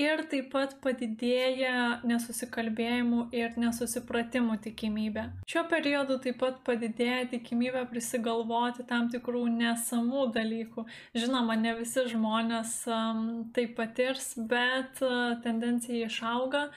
ir 0.00 0.22
taip 0.30 0.48
pat 0.54 0.76
padidėja 0.84 2.00
nesusikalbėjimų 2.08 3.26
ir 3.36 3.56
nesusipratimų 3.60 4.56
tikimybė. 4.64 5.26
Šiuo 5.50 5.64
periodu 5.70 6.16
taip 6.24 6.40
pat 6.42 6.62
padidėja 6.66 7.26
tikimybė 7.34 7.84
prisigalvoti 7.90 8.86
tam 8.88 9.10
tikrų 9.12 9.44
nesamų 9.58 10.30
dalykų. 10.36 10.86
Žinoma, 11.18 11.58
ne 11.60 11.76
visi 11.82 12.06
žmonės 12.14 12.80
um, 12.88 13.28
tai 13.54 13.66
patirs, 13.76 14.32
bet 14.50 15.04
uh, 15.04 15.36
tendencija 15.44 16.08
išauga. 16.08 16.68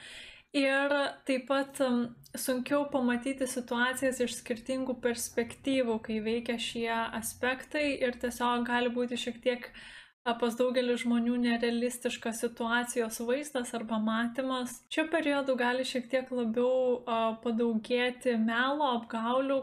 Ir 0.54 0.92
taip 1.26 1.48
pat 1.48 1.80
um, 1.82 2.04
sunkiau 2.38 2.84
pamatyti 2.92 3.48
situacijas 3.50 4.20
iš 4.22 4.36
skirtingų 4.38 5.00
perspektyvų, 5.02 5.98
kai 6.04 6.20
veikia 6.22 6.60
šie 6.62 6.92
aspektai 6.92 7.88
ir 7.96 8.14
tiesiog 8.22 8.68
gali 8.68 8.92
būti 8.94 9.18
šiek 9.18 9.42
tiek 9.42 9.66
uh, 9.66 9.82
pas 10.24 10.54
daugelį 10.56 10.94
žmonių 11.02 11.36
nerealistiškas 11.42 12.38
situacijos 12.40 13.18
vaizdas 13.28 13.74
arba 13.76 13.98
matymas. 14.00 14.78
Šiuo 14.88 15.04
periodu 15.12 15.52
gali 15.60 15.84
šiek 15.84 16.08
tiek 16.08 16.30
labiau 16.32 17.02
padaugėti 17.44 18.38
melo, 18.40 18.88
apgaulių, 19.00 19.58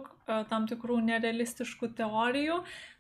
tam 0.52 0.68
tikrų 0.70 1.00
nerealistiškų 1.08 1.90
teorijų, 1.98 2.60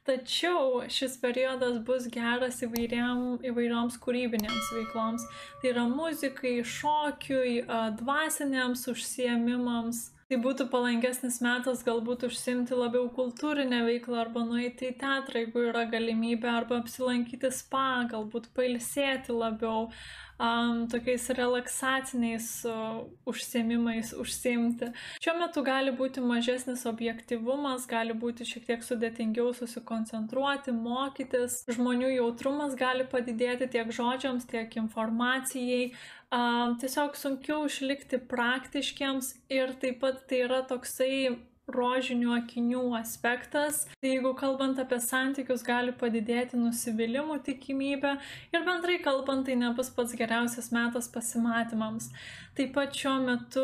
tačiau 0.09 0.81
šis 0.89 1.19
periodas 1.21 1.77
bus 1.85 2.07
geras 2.09 2.63
įvairiam, 2.65 3.37
įvairioms 3.45 3.99
kūrybinėms 4.01 4.71
veikloms. 4.79 5.27
Tai 5.61 5.69
yra 5.75 5.85
muzikai, 5.91 6.55
šokiui, 6.65 7.61
dvasiniams 8.01 8.87
užsiemimams 8.89 10.01
tai 10.31 10.39
būtų 10.39 10.69
palankesnis 10.71 11.41
metas 11.43 11.81
galbūt 11.83 12.21
užsimti 12.29 12.77
labiau 12.77 13.09
kultūrinę 13.11 13.81
veiklą 13.83 14.21
arba 14.23 14.45
nueiti 14.47 14.87
į 14.87 14.97
teatrą, 15.01 15.41
jeigu 15.43 15.65
yra 15.73 15.83
galimybė, 15.91 16.47
arba 16.47 16.77
apsilankyti 16.79 17.51
spa, 17.51 18.05
galbūt 18.07 18.47
pailsėti 18.55 19.35
labiau, 19.35 19.89
um, 20.39 20.85
tokiais 20.87 21.27
relaksaciniais 21.35 22.47
uh, 22.63 23.01
užsiemimais 23.27 24.13
užsimti. 24.15 24.93
Šiuo 25.19 25.35
metu 25.41 25.65
gali 25.67 25.91
būti 25.99 26.23
mažesnis 26.23 26.85
objektivumas, 26.87 27.83
gali 27.89 28.15
būti 28.15 28.47
šiek 28.47 28.69
tiek 28.69 28.87
sudėtingiau 28.87 29.51
susikoncentruoti, 29.57 30.71
mokytis, 30.71 31.61
žmonių 31.75 32.15
jautrumas 32.15 32.79
gali 32.79 33.03
padidėti 33.03 33.67
tiek 33.75 33.91
žodžiams, 33.99 34.47
tiek 34.47 34.79
informacijai. 34.79 35.91
Um, 36.31 36.77
tiesiog 36.79 37.17
sunkiau 37.19 37.65
išlikti 37.67 38.21
praktiškiams 38.31 39.33
ir 39.51 39.73
taip 39.81 39.97
pat 39.99 40.21
tai 40.29 40.37
yra 40.45 40.61
toksai 40.69 41.15
rožinių 41.75 42.35
akinių 42.37 42.83
aspektas. 42.99 43.85
Tai 44.01 44.13
jeigu 44.13 44.33
kalbant 44.39 44.79
apie 44.81 44.99
santykius, 45.03 45.65
gali 45.67 45.95
padidėti 45.95 46.59
nusivylimų 46.59 47.41
tikimybė 47.47 48.15
ir 48.53 48.67
bendrai 48.67 48.99
kalbant, 49.03 49.47
tai 49.47 49.57
nebus 49.59 49.91
pats 49.95 50.15
geriausias 50.17 50.71
metas 50.75 51.09
pasimatymams. 51.11 52.11
Taip 52.51 52.73
pat 52.75 52.91
šiuo 52.91 53.13
metu 53.23 53.61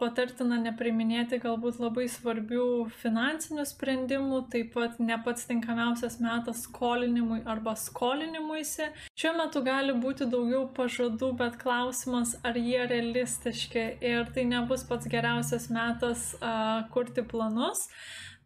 patartina 0.00 0.56
nepriminėti 0.58 1.38
galbūt 1.38 1.76
labai 1.78 2.08
svarbių 2.10 2.64
finansinių 2.98 3.62
sprendimų, 3.70 4.40
taip 4.50 4.72
pat 4.74 4.96
ne 4.98 5.14
pats 5.22 5.46
tinkamiausias 5.46 6.18
metas 6.18 6.64
skolinimui 6.66 7.44
arba 7.46 7.76
skolinimuisi. 7.78 8.88
Šiuo 9.14 9.36
metu 9.38 9.62
gali 9.62 9.94
būti 10.02 10.26
daugiau 10.32 10.64
pažadų, 10.74 11.30
bet 11.38 11.60
klausimas, 11.62 12.34
ar 12.42 12.58
jie 12.58 12.80
realistiški 12.90 13.86
ir 14.10 14.26
tai 14.34 14.48
nebus 14.50 14.82
pats 14.90 15.06
geriausias 15.06 15.68
metas 15.70 16.32
uh, 16.40 16.82
kurti 16.90 17.22
planus. 17.30 17.86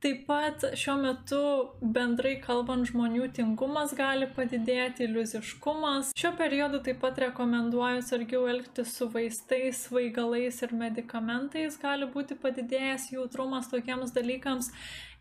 Taip 0.02 0.24
pat 0.26 0.64
šiuo 0.74 0.96
metu 0.98 1.40
bendrai 1.94 2.32
kalbant 2.42 2.88
žmonių 2.88 3.28
tingumas 3.36 3.92
gali 3.94 4.26
padidėti, 4.34 5.04
iliuziškumas. 5.06 6.10
Šiuo 6.18 6.32
periodu 6.40 6.80
taip 6.82 6.98
pat 7.04 7.20
rekomenduoju 7.22 8.02
sargiau 8.02 8.48
elgtis 8.50 8.96
su 8.96 9.06
vaistais, 9.12 9.84
svaigalais 9.86 10.58
ir 10.66 10.74
medikamentais, 10.80 11.78
gali 11.84 12.10
būti 12.16 12.34
padidėjęs 12.42 13.12
jautrumas 13.14 13.70
tokiems 13.70 14.10
dalykams. 14.16 14.72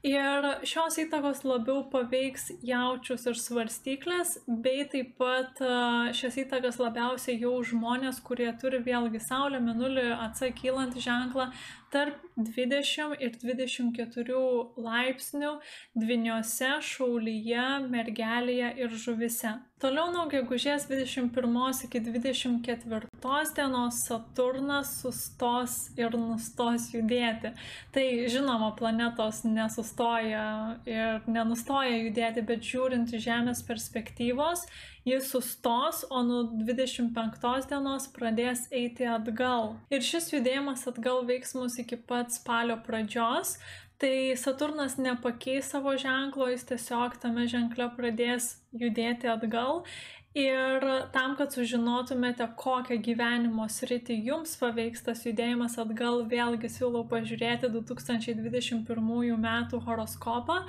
Ir 0.02 0.46
šios 0.66 0.96
įtakos 0.98 1.44
labiau 1.46 1.84
paveiks 1.92 2.48
jaučius 2.66 3.28
ir 3.30 3.36
svarstyklės, 3.38 4.32
bei 4.66 4.82
taip 4.90 5.12
pat 5.22 5.62
šias 6.18 6.40
įtakas 6.42 6.80
labiausiai 6.82 7.38
jau 7.44 7.54
žmonės, 7.62 8.18
kurie 8.26 8.50
turi 8.58 8.80
vėlgi 8.82 9.22
Saulę, 9.22 9.62
Minulį, 9.62 10.08
atsakylantį 10.26 11.06
ženklą, 11.06 11.52
tarp 11.94 12.18
20 12.34 13.22
ir 13.22 13.38
24 13.46 14.42
laipsnių 14.90 15.54
dviniuose, 15.94 16.80
šaulyje, 16.82 17.68
mergelėje 17.94 18.74
ir 18.82 18.98
žuvise. 19.06 19.60
Toliau 19.82 20.12
nuo 20.14 20.28
gegužės 20.30 20.84
21 20.86 21.80
iki 21.88 22.00
24 22.06 23.08
dienos 23.58 24.04
Saturnas 24.06 24.92
sustos 25.00 25.78
ir 25.98 26.14
nustos 26.14 26.86
judėti. 26.94 27.50
Tai 27.90 28.06
žinoma, 28.30 28.76
planetos 28.78 29.42
nesustoja 29.42 30.46
ir 30.86 31.26
nenustoja 31.26 31.98
judėti, 31.98 32.46
bet 32.46 32.62
žiūrint 32.62 33.10
iš 33.10 33.26
Žemės 33.26 33.66
perspektyvos, 33.66 34.68
jis 35.10 35.34
sustos, 35.34 36.06
o 36.14 36.22
nuo 36.30 36.44
25 36.62 37.70
dienos 37.74 38.06
pradės 38.14 38.68
eiti 38.70 39.10
atgal. 39.10 39.80
Ir 39.90 40.06
šis 40.06 40.30
judėjimas 40.36 40.86
atgal 40.94 41.26
veiks 41.26 41.58
mus 41.58 41.82
iki 41.82 41.98
pat 41.98 42.30
spalio 42.38 42.78
pradžios. 42.86 43.58
Tai 44.02 44.34
Saturnas 44.36 44.96
nepakeis 44.98 45.68
savo 45.70 45.92
ženklo, 45.94 46.48
jis 46.50 46.64
tiesiog 46.72 47.20
tame 47.22 47.44
ženkle 47.46 47.86
pradės 47.94 48.56
judėti 48.74 49.30
atgal. 49.30 49.84
Ir 50.34 50.86
tam, 51.12 51.36
kad 51.36 51.52
sužinotumėte, 51.54 52.48
kokią 52.58 52.96
gyvenimo 53.04 53.66
sritį 53.70 54.16
jums 54.30 54.56
paveiks 54.58 55.04
tas 55.06 55.22
judėjimas 55.28 55.76
atgal, 55.84 56.24
vėlgi 56.32 56.72
siūlau 56.72 57.04
pažiūrėti 57.12 57.68
2021 57.76 59.44
metų 59.46 59.82
horoskopą, 59.86 60.62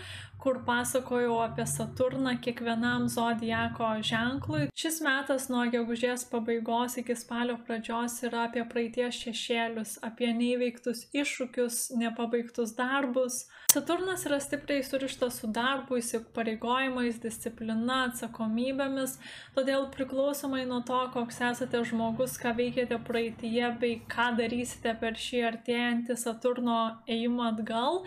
kur 0.42 0.58
pasakojau 0.66 1.36
apie 1.44 1.66
Saturną 1.70 2.32
kiekvienam 2.44 3.04
zodiako 3.08 3.90
ženklui. 4.02 4.64
Šis 4.74 4.98
metas 5.04 5.46
nuo 5.52 5.62
gegužės 5.70 6.24
pabaigos 6.32 6.96
iki 6.98 7.14
spalio 7.14 7.54
pradžios 7.66 8.16
yra 8.26 8.48
apie 8.48 8.64
praeities 8.72 9.20
šešėlius, 9.22 9.92
apie 10.02 10.32
neįveiktus 10.34 11.04
iššūkius, 11.14 11.78
nepabaigtus 12.00 12.74
darbus. 12.74 13.44
Saturnas 13.70 14.26
yra 14.26 14.40
stipriai 14.42 14.82
surištas 14.82 15.38
su 15.38 15.52
darbu, 15.54 16.00
įsipareigojimais, 16.02 17.22
disciplina, 17.22 18.02
atsakomybėmis. 18.08 19.16
Todėl 19.54 19.86
priklausomai 19.94 20.66
nuo 20.66 20.82
to, 20.90 21.04
koks 21.14 21.38
esate 21.52 21.84
žmogus, 21.86 22.34
ką 22.42 22.56
veikėte 22.58 22.98
praeitie 23.06 23.70
bei 23.78 24.00
ką 24.10 24.32
darysite 24.42 24.98
per 24.98 25.14
šį 25.14 25.46
artėjantį 25.54 26.18
Saturno 26.18 26.82
ėjimą 27.06 27.52
atgal, 27.54 28.02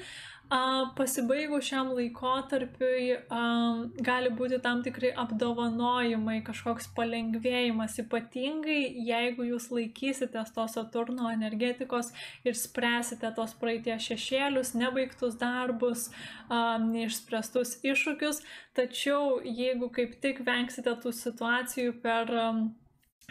pasibaigus 0.95 1.65
šiam 1.65 1.89
laikotarpiui 1.95 3.15
gali 4.05 4.29
būti 4.37 4.59
tam 4.61 4.83
tikri 4.85 5.11
apdovanojimai, 5.17 6.41
kažkoks 6.45 6.89
palengvėjimas, 6.97 7.97
ypatingai 8.03 8.93
jeigu 9.07 9.47
jūs 9.49 9.71
laikysitės 9.73 10.53
to 10.55 10.67
Saturno 10.69 11.31
energetikos 11.33 12.11
ir 12.45 12.57
spręsite 12.57 13.33
tos 13.35 13.57
praeities 13.57 14.05
šešėlius, 14.11 14.75
nebaigtus 14.77 15.37
darbus, 15.41 16.09
neišspręstus 16.49 17.79
iššūkius, 17.83 18.43
tačiau 18.77 19.41
jeigu 19.43 19.89
kaip 19.89 20.19
tik 20.21 20.45
vengsite 20.45 20.93
tų 21.01 21.13
situacijų 21.15 21.99
per 22.05 22.33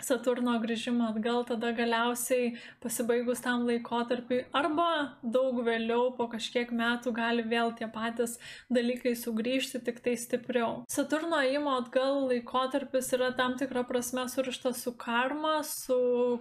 Saturno 0.03 0.57
grįžimą 0.61 1.13
atgal, 1.13 1.45
tada 1.47 1.71
galiausiai 1.77 2.55
pasibaigus 2.83 3.43
tam 3.45 3.65
laikotarpiui 3.69 4.41
arba 4.57 5.17
daug 5.23 5.61
vėliau 5.65 6.11
po 6.19 6.27
kažkiek 6.33 6.73
metų 6.75 7.13
gali 7.15 7.45
vėl 7.47 7.73
tie 7.79 7.87
patys 7.93 8.37
dalykai 8.73 9.15
sugrįžti, 9.19 9.81
tik 9.87 10.01
tai 10.05 10.17
stipriau. 10.21 10.83
Saturno 10.91 11.39
įimo 11.47 11.77
atgal 11.79 12.27
laikotarpis 12.29 13.13
yra 13.17 13.31
tam 13.39 13.55
tikra 13.61 13.85
prasme 13.89 14.27
surištas 14.31 14.83
su 14.83 14.95
karma, 14.99 15.61
su 15.65 15.99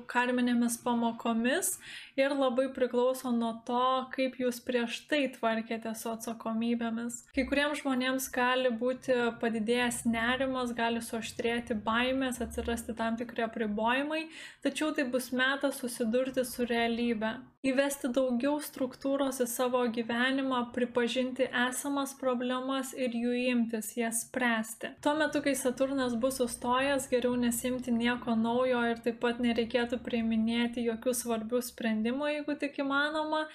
karminėmis 0.09 0.79
pamokomis 0.83 1.77
ir 2.19 2.33
labai 2.33 2.67
priklauso 2.73 3.31
nuo 3.33 3.53
to, 3.67 3.85
kaip 4.15 4.37
jūs 4.41 4.59
prieš 4.65 5.03
tai 5.09 5.27
tvarkėte 5.37 5.93
su 5.97 6.11
atsakomybėmis. 6.13 7.21
Kai 7.35 7.45
kuriems 7.49 7.83
žmonėms 7.83 8.29
gali 8.33 8.73
būti 8.81 9.15
padidėjęs 9.41 10.03
nerimas, 10.09 10.73
gali 10.77 11.01
suaštrėti 11.05 11.77
baimės, 11.85 12.41
atsirasti 12.43 12.97
tam 12.97 13.17
tikri 13.19 13.42
apribojimai, 13.45 14.27
tačiau 14.65 14.91
tai 14.95 15.05
bus 15.09 15.31
metas 15.35 15.81
susidurti 15.81 16.45
su 16.47 16.67
realybė. 16.69 17.35
Įvesti 17.63 18.09
daugiau 18.11 18.57
struktūros 18.59 19.37
į 19.39 19.45
savo 19.47 19.79
gyvenimą, 19.95 20.57
pripažinti 20.75 21.45
esamas 21.47 22.11
problemas 22.19 22.91
ir 22.91 23.15
jų 23.15 23.37
imtis, 23.53 23.93
jas 23.95 24.25
spręsti. 24.25 24.91
Tuo 25.05 25.13
metu, 25.15 25.39
kai 25.45 25.53
Saturnas 25.55 26.17
bus 26.19 26.41
sustojęs, 26.41 27.07
geriau 27.13 27.37
nesimti 27.39 27.93
nieko 27.95 28.35
naujo 28.35 28.83
ir 28.89 28.99
taip 29.05 29.21
pat 29.23 29.39
nereikėtų 29.45 30.01
priiminėti 30.03 30.83
jokių 30.89 31.15
svarbių 31.21 31.63
sprendimų, 31.69 32.33
jeigu 32.33 32.57
tik 32.65 32.83
įmanoma. 32.83 33.45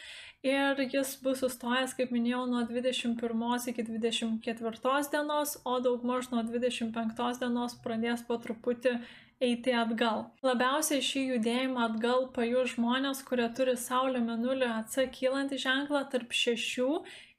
Ir 0.46 0.79
jis 0.92 1.16
bus 1.18 1.40
sustojęs, 1.42 1.96
kaip 1.98 2.12
minėjau, 2.14 2.44
nuo 2.46 2.61
21 2.68 3.70
iki 3.72 3.83
24 3.83 5.09
dienos, 5.11 5.57
o 5.66 5.81
daugmaž 5.83 6.29
nuo 6.31 6.44
25 6.46 7.40
dienos 7.40 7.74
pradės 7.83 8.22
po 8.29 8.37
truputį 8.38 9.01
eiti 9.42 9.74
atgal. 9.74 10.29
Labiausiai 10.46 11.03
šį 11.03 11.22
judėjimą 11.33 11.83
atgal 11.88 12.29
pajus 12.35 12.77
žmonės, 12.77 13.24
kurie 13.27 13.48
turi 13.55 13.74
Saulė 13.79 14.22
Menulio 14.22 14.70
atsakylantį 14.77 15.59
ženklą 15.62 16.05
tarp 16.12 16.35
6 16.35 16.87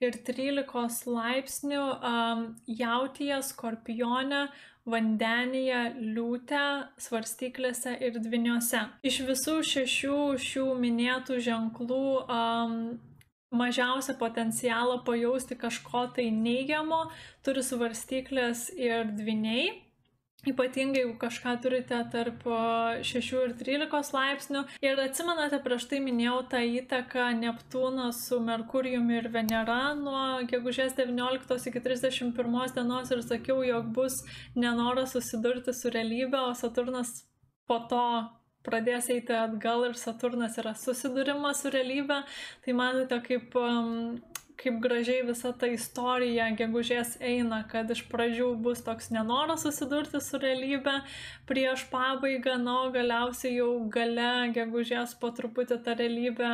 ir 0.03 0.19
13 0.27 1.07
laipsnių 1.11 1.83
um, 1.83 2.45
jautyje, 2.67 3.39
skorpione, 3.47 4.47
vandenyje, 4.91 5.81
liūte, 6.15 6.63
svarstyklėse 7.01 7.95
ir 8.05 8.17
dviniuose. 8.21 8.85
Iš 9.05 9.21
visų 9.27 9.59
šešių 9.73 10.17
šių 10.45 10.65
minėtų 10.83 11.39
ženklų 11.45 12.05
um, 12.25 12.79
mažiausią 13.51 14.17
potencialą 14.19 14.99
pajausti 15.05 15.57
kažko 15.57 16.07
tai 16.15 16.29
neigiamo 16.33 17.05
turi 17.45 17.63
svarstyklės 17.65 18.69
ir 18.77 19.09
dviniai 19.17 19.88
Ypatingai, 20.47 21.01
jeigu 21.01 21.17
kažką 21.19 21.57
turite 21.59 21.97
tarp 22.13 22.45
6 23.03 23.31
ir 23.41 23.53
13 23.59 24.13
laipsnių. 24.15 24.61
Ir 24.87 25.01
atsimenate, 25.03 25.59
prieš 25.65 25.89
tai 25.91 25.99
minėjau 26.05 26.37
tą 26.53 26.61
įtaką 26.63 27.25
Neptūno 27.41 28.05
su 28.15 28.39
Merkurijumi 28.39 29.17
ir 29.19 29.27
Venera 29.33 29.81
nuo 29.99 30.39
gegužės 30.47 30.95
19 30.95 31.59
iki 31.73 31.83
31 31.83 32.71
dienos 32.77 33.11
ir 33.11 33.23
sakiau, 33.27 33.59
jog 33.67 33.91
bus 33.99 34.21
nenoras 34.55 35.17
susidurti 35.17 35.75
su 35.75 35.91
realybė, 35.91 36.39
o 36.47 36.55
Saturnas 36.55 37.11
po 37.67 37.81
to 37.91 38.05
pradės 38.63 39.11
eiti 39.11 39.35
atgal 39.35 39.89
ir 39.89 39.99
Saturnas 39.99 40.55
yra 40.61 40.71
susidūrimas 40.71 41.65
su 41.65 41.71
realybė, 41.75 42.23
tai 42.63 42.79
matote, 42.79 43.19
kaip, 43.27 43.59
kaip 44.59 44.79
gražiai 44.83 45.23
visa 45.27 45.51
ta 45.55 45.69
istorija 45.71 46.49
gegužės 46.59 47.15
eina, 47.23 47.61
kad 47.71 47.91
iš 47.93 48.03
pradžių 48.11 48.49
bus 48.63 48.83
toks 48.85 49.09
nenoras 49.15 49.63
susidurti 49.65 50.21
su 50.23 50.39
realybė 50.41 50.99
prieš 51.49 51.85
pabaigą, 51.93 52.57
na, 52.61 52.75
o 52.85 52.91
galiausiai 52.95 53.55
jau 53.55 53.71
gale 53.93 54.51
gegužės 54.55 55.15
po 55.21 55.31
truputį 55.35 55.79
ta 55.85 55.95
realybė 55.99 56.51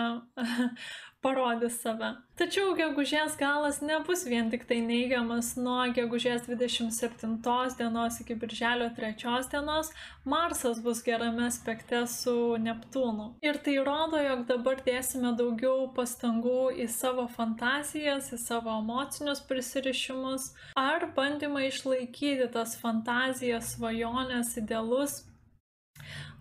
parodys 1.26 1.82
save. 1.82 2.14
Tačiau 2.36 2.74
gegužės 2.78 3.38
galas 3.40 3.80
nebus 3.82 4.26
vien 4.28 4.50
tik 4.52 4.66
tai 4.70 4.78
neigiamas 4.84 5.54
nuo 5.58 5.86
gegužės 5.96 6.44
27 6.50 7.38
dienos 7.80 8.20
iki 8.22 8.36
birželio 8.42 8.90
3 8.98 9.48
dienos, 9.54 9.92
Marsas 10.34 10.82
bus 10.86 11.02
gerame 11.06 11.46
aspekte 11.48 12.04
su 12.12 12.36
Neptūnu. 12.62 13.30
Ir 13.42 13.58
tai 13.66 13.78
rodo, 13.88 14.20
jog 14.22 14.44
dabar 14.52 14.84
dėsime 14.86 15.32
daugiau 15.40 15.88
pastangų 15.96 16.76
į 16.86 16.90
savo 16.92 17.26
fantazijas, 17.38 18.34
į 18.36 18.42
savo 18.44 18.76
emocinius 18.82 19.42
prisirišimus 19.50 20.52
ar 20.76 21.08
bandymą 21.16 21.66
išlaikyti 21.72 22.52
tas 22.54 22.76
fantazijas, 22.84 23.78
svajonės, 23.78 24.58
idealus 24.62 25.24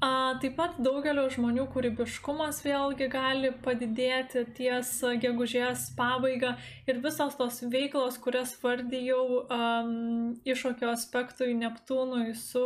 A, 0.04 0.34
taip 0.42 0.56
pat 0.58 0.76
daugelio 0.84 1.24
žmonių 1.32 1.64
kūrybiškumas 1.72 2.58
vėlgi 2.64 3.06
gali 3.12 3.52
padidėti 3.64 4.42
ties 4.58 4.90
gegužės 5.22 5.86
pabaiga 5.96 6.56
ir 6.90 7.00
visos 7.04 7.38
tos 7.38 7.62
veiklos, 7.72 8.18
kurias 8.20 8.52
vardijau 8.60 9.24
um, 9.44 10.34
iššokio 10.44 10.90
aspektui 10.92 11.54
Neptūnui 11.56 12.34
su 12.36 12.64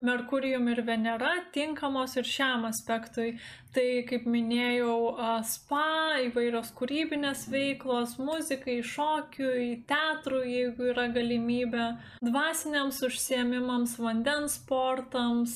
Merkurijum 0.00 0.68
ir 0.72 0.78
Venera 0.86 1.32
tinkamos 1.52 2.16
ir 2.16 2.24
šiam 2.24 2.64
aspektui. 2.64 3.34
Tai, 3.70 3.84
kaip 4.08 4.24
minėjau, 4.26 4.94
spa, 5.46 6.16
įvairios 6.24 6.72
kūrybinės 6.74 7.44
veiklos, 7.52 8.16
muzikai, 8.18 8.80
šokiui, 8.82 9.84
teatrui, 9.86 10.56
jeigu 10.56 10.88
yra 10.90 11.04
galimybė, 11.14 11.84
dvasiniams 12.26 12.98
užsiemimams, 13.06 13.94
vandens 14.02 14.56
sportams, 14.58 15.54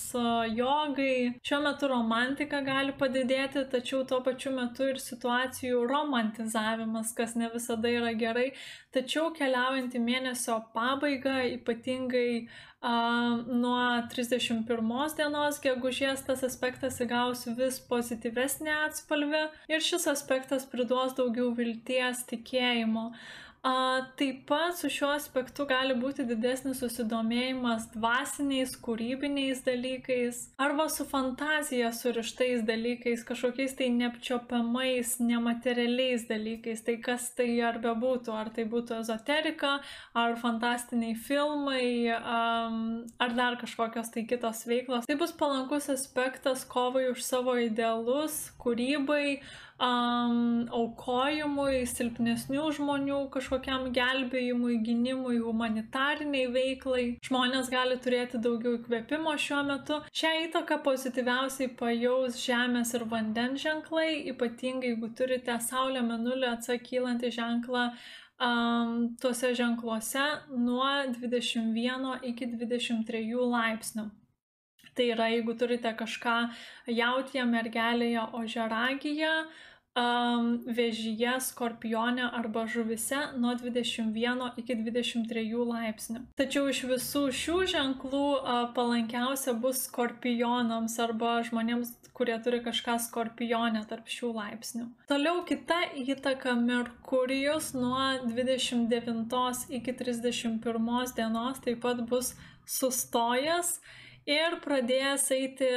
jogai. 0.55 1.33
Šiuo 1.43 1.59
metu 1.65 1.91
romantika 1.91 2.61
gali 2.69 2.95
padidėti, 3.01 3.65
tačiau 3.73 4.05
tuo 4.07 4.21
pačiu 4.23 4.55
metu 4.55 4.93
ir 4.93 5.03
situacijų 5.03 5.83
romantizavimas, 5.91 7.17
kas 7.19 7.35
ne 7.41 7.51
visada 7.57 7.91
yra 7.91 8.15
gerai. 8.15 8.51
Tačiau 8.95 9.33
keliaujant 9.35 9.95
į 9.97 10.01
mėnesio 10.03 10.61
pabaigą, 10.75 11.41
ypatingai 11.57 12.47
nuo 12.85 13.79
31 14.13 15.17
dienos 15.17 15.61
gegužės 15.65 16.23
tas 16.27 16.45
aspektas 16.45 17.01
įgaus 17.01 17.47
vis 17.59 17.81
pozityvesnį 17.89 18.75
atspalvį 18.85 19.41
ir 19.73 19.81
šis 19.81 20.07
aspektas 20.13 20.69
priduos 20.69 21.17
daugiau 21.17 21.51
vilties, 21.57 22.23
tikėjimo. 22.29 23.11
Taip 23.65 24.43
pat 24.47 24.77
su 24.77 24.91
šiuo 24.93 25.15
aspektu 25.15 25.65
gali 25.65 25.95
būti 25.97 26.27
didesnis 26.29 26.83
susidomėjimas 26.83 27.87
dvasiniais, 27.95 28.75
kūrybiniais 28.85 29.63
dalykais 29.65 30.41
arba 30.61 30.85
su 30.93 31.07
fantazija 31.09 31.89
surištais 31.97 32.67
dalykais, 32.69 33.25
kažkokiais 33.25 33.73
tai 33.79 33.89
neapčiopiamais, 33.95 35.15
nematerialiais 35.25 36.27
dalykais. 36.29 36.85
Tai 36.85 36.99
kas 37.09 37.31
tai 37.39 37.49
ar 37.65 37.81
bebūtų, 37.81 38.37
ar 38.37 38.53
tai 38.53 38.69
būtų 38.69 39.01
ezoterika, 39.01 39.79
ar 40.13 40.37
fantastiniai 40.45 41.17
filmai, 41.17 42.13
ar 42.13 43.37
dar 43.41 43.57
kažkokios 43.65 44.13
tai 44.13 44.27
kitos 44.29 44.67
veiklos. 44.69 45.09
Tai 45.09 45.17
bus 45.17 45.33
palankus 45.33 45.89
aspektas 45.89 46.69
kovai 46.69 47.09
už 47.15 47.25
savo 47.25 47.57
idealus, 47.57 48.51
kūrybai, 48.61 49.41
um, 49.85 50.65
aukojimui, 50.73 51.85
silpnesnių 51.91 52.65
žmonių 52.79 53.21
kažkokiam 53.35 53.91
gelbėjimui, 53.95 54.79
gynimui, 54.87 55.37
humanitariniai 55.45 56.49
veiklai. 56.55 57.05
Žmonės 57.29 57.69
gali 57.73 58.01
turėti 58.01 58.41
daugiau 58.41 58.79
įkvėpimo 58.79 59.37
šiuo 59.37 59.61
metu. 59.69 60.01
Šią 60.17 60.33
įtaką 60.49 60.81
pozityviausiai 60.89 61.71
pajaus 61.77 62.41
žemės 62.41 62.97
ir 62.97 63.05
vandens 63.13 63.61
ženklai, 63.65 64.25
ypatingai 64.33 64.95
jeigu 64.95 65.11
turite 65.19 65.57
Saulę, 65.61 66.03
Menulį, 66.07 66.47
atsakylantį 66.55 67.31
ženklą 67.35 67.89
um, 68.41 69.17
tuose 69.21 69.55
ženkluose 69.55 70.25
nuo 70.57 70.91
21 71.19 72.29
iki 72.31 72.47
23 72.55 73.25
laipsnių. 73.55 74.09
Tai 74.95 75.07
yra, 75.11 75.27
jeigu 75.33 75.57
turite 75.59 75.91
kažką 75.99 76.35
jautyje, 76.87 77.43
mergelėje, 77.51 78.29
ožeragyje, 78.39 79.33
um, 79.99 80.49
vėžyje, 80.67 81.37
skorpione 81.49 82.27
arba 82.27 82.67
žuvise 82.71 83.21
nuo 83.39 83.55
21 83.59 84.59
iki 84.61 84.77
23 84.81 85.45
laipsnių. 85.71 86.25
Tačiau 86.39 86.69
iš 86.73 86.85
visų 86.91 87.25
šių 87.35 87.59
ženklų 87.75 88.25
uh, 88.37 88.63
palankiausia 88.77 89.55
bus 89.59 89.85
skorpionams 89.89 90.99
arba 91.03 91.39
žmonėms, 91.47 91.95
kurie 92.15 92.37
turi 92.43 92.61
kažką 92.63 92.99
skorpionę 93.09 93.85
tarp 93.91 94.11
šių 94.11 94.35
laipsnių. 94.37 94.87
Toliau 95.11 95.43
kita 95.49 95.81
įtaka 95.99 96.55
Merkurijus 96.59 97.73
nuo 97.75 97.99
29 98.27 99.69
iki 99.81 99.99
31 99.99 101.15
dienos 101.19 101.63
taip 101.65 101.83
pat 101.83 102.03
bus 102.11 102.35
sustojęs 102.71 103.79
ir 104.29 104.57
pradėjęs 104.65 105.27
eiti 105.37 105.69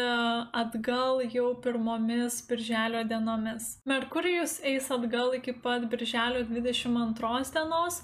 atgal 0.55 1.21
jau 1.33 1.49
pirmomis 1.63 2.39
birželio 2.49 3.03
dienomis. 3.07 3.77
Merkurijus 3.89 4.57
eis 4.63 4.89
atgal 4.93 5.35
iki 5.37 5.53
pat 5.63 5.87
birželio 5.91 6.45
22 6.47 7.53
dienos 7.57 8.01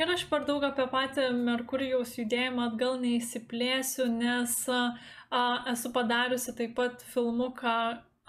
ir 0.00 0.14
aš 0.14 0.24
per 0.30 0.46
daug 0.48 0.64
apie 0.64 0.86
patį 0.92 1.28
Merkurijaus 1.44 2.16
judėjimą 2.18 2.70
atgal 2.70 2.96
neįsiplėsiu, 3.02 4.08
nes 4.12 4.56
a, 4.72 4.82
esu 5.74 5.92
padariusi 5.92 6.56
taip 6.56 6.74
pat 6.78 7.04
filmuką 7.12 7.76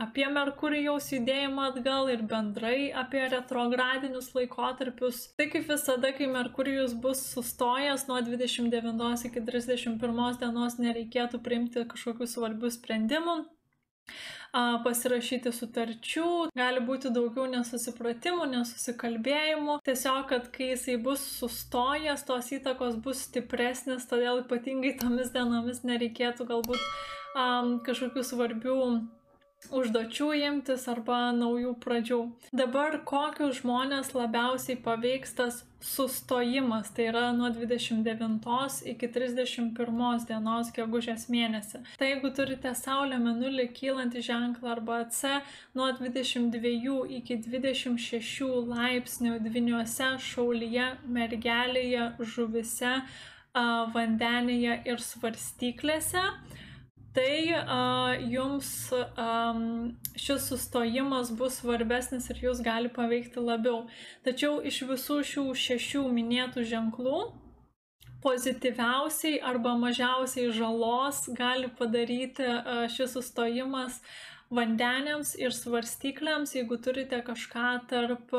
apie 0.01 0.25
Merkurijaus 0.35 1.09
judėjimą 1.13 1.67
atgal 1.71 2.09
ir 2.13 2.23
bendrai 2.29 2.91
apie 3.03 3.23
retrogradinius 3.29 4.31
laikotarpius. 4.35 5.25
Tai 5.37 5.49
kaip 5.53 5.67
visada, 5.69 6.13
kai 6.17 6.29
Merkurijus 6.31 6.95
bus 7.05 7.21
sustojęs 7.35 8.07
nuo 8.09 8.21
29 8.25 9.27
iki 9.29 9.43
31 9.49 10.39
dienos, 10.41 10.79
nereikėtų 10.81 11.43
priimti 11.45 11.85
kažkokių 11.93 12.29
svarbių 12.35 12.73
sprendimų 12.73 13.43
pasirašyti 14.53 15.49
sutarčių, 15.49 16.25
gali 16.53 16.81
būti 16.85 17.09
daugiau 17.13 17.47
nesusipratimų, 17.49 18.45
nesusikalbėjimų. 18.51 19.79
Tiesiog, 19.87 20.27
kad 20.29 20.51
kai 20.53 20.73
jisai 20.73 20.99
bus 21.01 21.23
sustojęs, 21.39 22.25
tos 22.27 22.51
įtakos 22.53 22.99
bus 23.01 23.23
stipresnis, 23.29 24.05
todėl 24.05 24.43
ypatingai 24.43 24.93
tomis 25.01 25.33
dienomis 25.33 25.81
nereikėtų 25.87 26.45
galbūt 26.51 26.77
um, 27.33 27.79
kažkokių 27.87 28.25
svarbių 28.29 28.77
užduočių 29.71 30.29
imtis 30.39 30.87
arba 30.91 31.31
naujų 31.35 31.75
pradžių. 31.83 32.19
Dabar 32.55 32.99
kokius 33.07 33.61
žmonės 33.61 34.13
labiausiai 34.17 34.79
paveiks 34.83 35.35
tas 35.37 35.61
sustojimas, 35.83 36.91
tai 36.95 37.09
yra 37.11 37.23
nuo 37.35 37.49
29 37.51 38.77
iki 38.93 39.09
31 39.17 40.25
dienos 40.29 40.71
gegužės 40.75 41.27
mėnesį. 41.31 41.83
Tai 41.99 42.09
jeigu 42.11 42.31
turite 42.35 42.71
Saulę 42.79 43.19
menulį 43.19 43.67
kylantį 43.75 44.23
ženklą 44.29 44.77
arba 44.77 45.01
C 45.11 45.41
nuo 45.75 45.89
22 45.99 46.95
iki 47.19 47.37
26 47.43 48.47
laipsnių 48.71 49.37
dviniuose, 49.43 50.13
šaulyje, 50.23 50.87
mergelėje, 51.19 52.09
žuvise, 52.35 52.95
vandenėje 53.93 54.79
ir 54.89 55.01
svarstyklėse, 55.03 56.23
tai 57.13 57.53
a, 57.53 58.15
jums 58.17 58.71
a, 58.93 59.53
šis 60.17 60.49
sustojimas 60.49 61.31
bus 61.37 61.61
svarbesnis 61.61 62.29
ir 62.33 62.41
jūs 62.47 62.63
gali 62.65 62.91
paveikti 62.93 63.43
labiau. 63.43 63.85
Tačiau 64.25 64.59
iš 64.65 64.81
visų 64.89 65.21
šių 65.29 65.45
šešių 65.65 66.03
minėtų 66.17 66.65
ženklų 66.73 67.21
pozityviausiai 68.23 69.41
arba 69.43 69.75
mažiausiai 69.77 70.51
žalos 70.55 71.25
gali 71.37 71.69
padaryti 71.79 72.45
a, 72.47 72.85
šis 72.89 73.17
sustojimas 73.17 73.99
vandeniams 74.53 75.33
ir 75.39 75.53
svarstyklėms, 75.55 76.55
jeigu 76.57 76.77
turite 76.83 77.19
kažką 77.25 77.69
tarp 77.89 78.33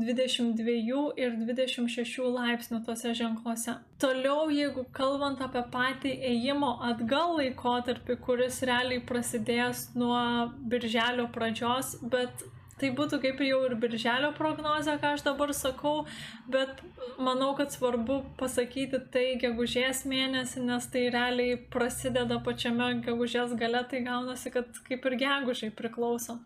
22 0.00 1.12
ir 1.20 1.36
26 1.38 2.24
laipsnių 2.34 2.80
tose 2.86 3.14
ženkluose. 3.14 3.76
Toliau, 4.02 4.48
jeigu 4.50 4.86
kalbant 4.96 5.42
apie 5.44 5.62
patį 5.74 6.16
ėjimo 6.32 6.74
atgal 6.88 7.36
laikotarpį, 7.38 8.18
kuris 8.26 8.62
realiai 8.66 9.04
prasidės 9.04 9.88
nuo 9.94 10.50
birželio 10.70 11.28
pradžios, 11.34 11.96
bet 12.02 12.46
Tai 12.80 12.90
būtų 12.98 13.20
kaip 13.22 13.40
jau 13.46 13.60
ir 13.68 13.76
birželio 13.78 14.32
prognozė, 14.34 14.96
ką 15.02 15.14
aš 15.14 15.22
dabar 15.26 15.52
sakau, 15.54 16.08
bet 16.50 16.80
manau, 17.22 17.52
kad 17.58 17.70
svarbu 17.70 18.20
pasakyti 18.40 18.98
tai 19.14 19.26
gegužės 19.42 20.02
mėnesį, 20.10 20.64
nes 20.66 20.88
tai 20.90 21.04
realiai 21.14 21.58
prasideda 21.70 22.40
pačiame 22.42 22.90
gegužės 23.06 23.54
gale, 23.60 23.84
tai 23.90 24.02
gaunasi, 24.06 24.50
kad 24.54 24.82
kaip 24.88 25.06
ir 25.06 25.18
gegužiai 25.22 25.74
priklauso. 25.74 26.40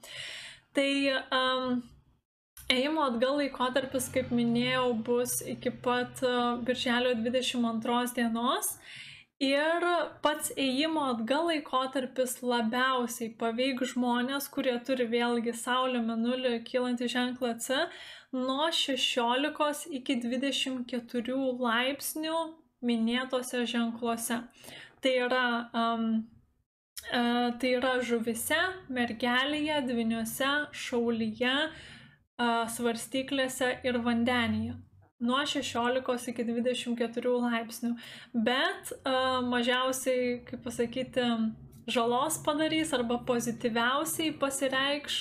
Tai 0.76 0.90
um, 1.32 1.80
Ėjimo 2.68 3.00
atgal 3.00 3.38
laikotarpis, 3.40 4.10
kaip 4.12 4.28
minėjau, 4.34 4.90
bus 5.00 5.38
iki 5.40 5.70
pat 5.84 6.20
birželio 6.68 7.14
22 7.16 8.10
dienos 8.18 8.74
Ir 9.38 9.84
pats 10.18 10.50
ėjimo 10.58 11.04
atgal 11.12 11.44
laikotarpis 11.46 12.40
labiausiai 12.42 13.28
paveik 13.38 13.84
žmonės, 13.86 14.48
kurie 14.50 14.74
turi 14.82 15.04
vėlgi 15.12 15.52
Saulė, 15.54 16.00
Menulį, 16.02 16.56
kylantį 16.66 17.06
ženklą 17.12 17.52
C, 17.62 17.84
nuo 18.34 18.66
16 18.74 19.92
iki 20.00 20.16
24 20.24 21.36
laipsnių 21.62 22.40
minėtose 22.82 23.62
ženkluose. 23.70 24.40
Tai 25.06 25.14
yra, 25.28 25.44
um, 25.84 26.10
uh, 27.12 27.54
tai 27.62 27.72
yra 27.76 27.94
žuvise, 28.02 28.58
mergelėje, 28.90 29.78
dviniuose, 29.86 30.50
šaulyje, 30.74 31.54
uh, 31.70 32.66
svarstyklėse 32.74 33.70
ir 33.86 34.02
vandenyje 34.02 34.80
nuo 35.20 35.40
16 35.46 36.30
iki 36.32 36.44
24 36.46 37.32
laipsnių, 37.42 37.94
bet 38.34 38.92
uh, 39.00 39.40
mažiausiai, 39.46 40.38
kaip 40.46 40.62
pasakyti, 40.66 41.26
žalos 41.88 42.38
padarys 42.44 42.92
arba 42.96 43.18
pozityviausiai 43.26 44.34
pasireikš 44.38 45.20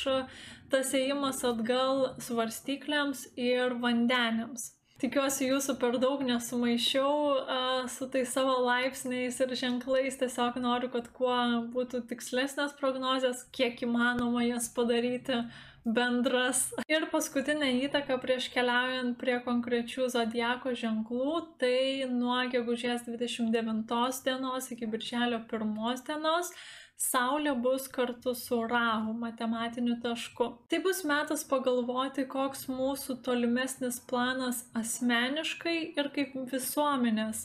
tas 0.71 0.89
ėjimas 0.97 1.43
atgal 1.47 2.09
svarstyklėms 2.19 3.29
ir 3.39 3.77
vandeniams. 3.81 4.73
Tikiuosi 4.97 5.51
jūsų 5.51 5.75
per 5.77 5.99
daug 6.01 6.23
nesumaišiau 6.25 7.09
uh, 7.37 7.83
su 7.93 8.07
tais 8.09 8.31
savo 8.33 8.55
laipsniais 8.65 9.37
ir 9.45 9.53
ženklais, 9.59 10.17
tiesiog 10.17 10.57
noriu, 10.63 10.89
kad 10.93 11.11
kuo 11.13 11.35
būtų 11.73 12.01
tikslesnės 12.09 12.73
prognozijas, 12.79 13.43
kiek 13.53 13.85
įmanoma 13.85 14.47
jas 14.47 14.71
padaryti 14.73 15.43
bendras. 15.87 16.65
Ir 16.91 17.07
paskutinė 17.11 17.69
įtaka 17.87 18.17
prieš 18.23 18.49
keliaujant 18.53 19.15
prie 19.21 19.37
konkrečių 19.45 20.09
zodiako 20.13 20.73
ženklų, 20.75 21.37
tai 21.61 22.09
nuo 22.11 22.39
gegužės 22.51 23.07
29 23.07 24.25
dienos 24.27 24.73
iki 24.75 24.89
birželio 24.91 25.39
1 25.47 26.03
dienos 26.09 26.51
Saulė 26.97 27.51
bus 27.61 27.83
kartu 27.93 28.31
su 28.33 28.57
Rahu 28.65 29.11
matematiniu 29.13 29.99
tašku. 30.01 30.47
Tai 30.69 30.79
bus 30.81 31.03
metas 31.05 31.43
pagalvoti, 31.45 32.25
koks 32.25 32.65
mūsų 32.71 33.19
tolimesnis 33.27 33.99
planas 34.09 34.63
asmeniškai 34.81 35.75
ir 35.93 36.09
kaip 36.15 36.33
visuomenės, 36.53 37.43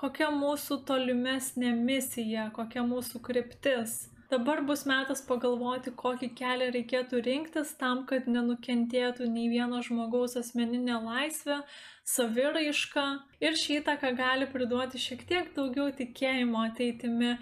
kokia 0.00 0.30
mūsų 0.32 0.80
tolimesnė 0.88 1.74
misija, 1.76 2.48
kokia 2.56 2.86
mūsų 2.88 3.20
kryptis. 3.28 3.98
Dabar 4.30 4.62
bus 4.64 4.86
metas 4.88 5.20
pagalvoti, 5.28 5.92
kokį 6.00 6.30
kelią 6.38 6.70
reikėtų 6.74 7.20
rinktis 7.26 7.74
tam, 7.80 8.04
kad 8.08 8.24
nenukentėtų 8.30 9.26
nei 9.28 9.50
vieno 9.52 9.82
žmogaus 9.84 10.38
asmeninė 10.40 10.96
laisvė, 11.04 11.58
saviraiška 12.08 13.04
ir 13.44 13.58
šį 13.60 13.80
įtaką 13.82 14.14
gali 14.16 14.48
priduoti 14.54 15.02
šiek 15.02 15.26
tiek 15.28 15.52
daugiau 15.56 15.90
tikėjimo 16.00 16.64
ateitimi. 16.70 17.34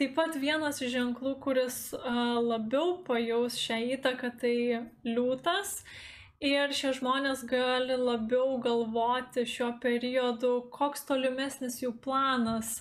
Taip 0.00 0.14
pat 0.16 0.38
vienas 0.40 0.80
iš 0.80 0.94
ženklų, 0.94 1.34
kuris 1.44 1.76
labiau 2.48 3.02
pajaus 3.04 3.60
šią 3.60 3.82
įtaką, 3.98 4.32
tai 4.40 4.56
liūtas. 5.04 5.82
Ir 6.42 6.72
šie 6.74 6.88
žmonės 6.96 7.44
gali 7.46 7.94
labiau 7.94 8.56
galvoti 8.58 9.44
šiuo 9.46 9.68
periodu, 9.82 10.48
koks 10.74 11.04
tolimesnis 11.06 11.76
jų 11.78 11.92
planas, 12.02 12.72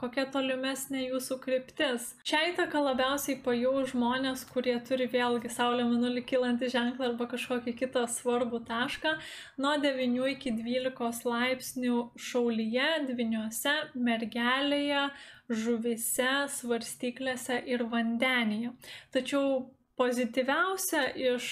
kokia 0.00 0.24
tolimesnė 0.34 1.04
jūsų 1.04 1.36
kryptis. 1.44 2.08
Šią 2.26 2.40
įtaką 2.48 2.82
labiausiai 2.88 3.36
pajau 3.44 3.84
žmonės, 3.92 4.42
kurie 4.50 4.74
turi 4.88 5.06
vėlgi 5.12 5.52
Saulė 5.54 5.84
Minulį 5.86 6.24
kilantį 6.26 6.72
ženklą 6.74 7.12
arba 7.12 7.28
kažkokį 7.30 7.76
kitą 7.78 8.02
svarbų 8.10 8.64
tašką 8.66 9.14
nuo 9.62 9.76
9 9.86 10.26
iki 10.32 10.56
12 10.58 11.30
laipsnių 11.30 12.02
šaulyje, 12.18 12.90
dviniuose, 13.12 13.76
mergelėje, 13.94 15.06
žuvise, 15.46 16.34
svarstyklėse 16.58 17.62
ir 17.70 17.86
vandenyje. 17.86 18.74
Tačiau 19.14 19.60
Pozityviausia 19.96 21.02
iš 21.16 21.44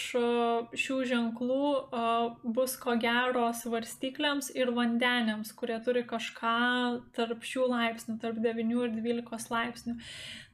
šių 0.76 0.96
ženklų 1.08 1.68
bus 2.56 2.74
ko 2.76 2.92
gero 3.00 3.46
svarstyklėms 3.56 4.50
ir 4.52 4.72
vandeniams, 4.76 5.54
kurie 5.56 5.78
turi 5.86 6.02
kažką 6.04 6.58
tarp 7.16 7.46
šių 7.48 7.70
laipsnių, 7.72 8.18
tarp 8.20 8.42
9 8.44 8.74
ir 8.76 8.92
12 8.98 9.48
laipsnių. 9.54 9.96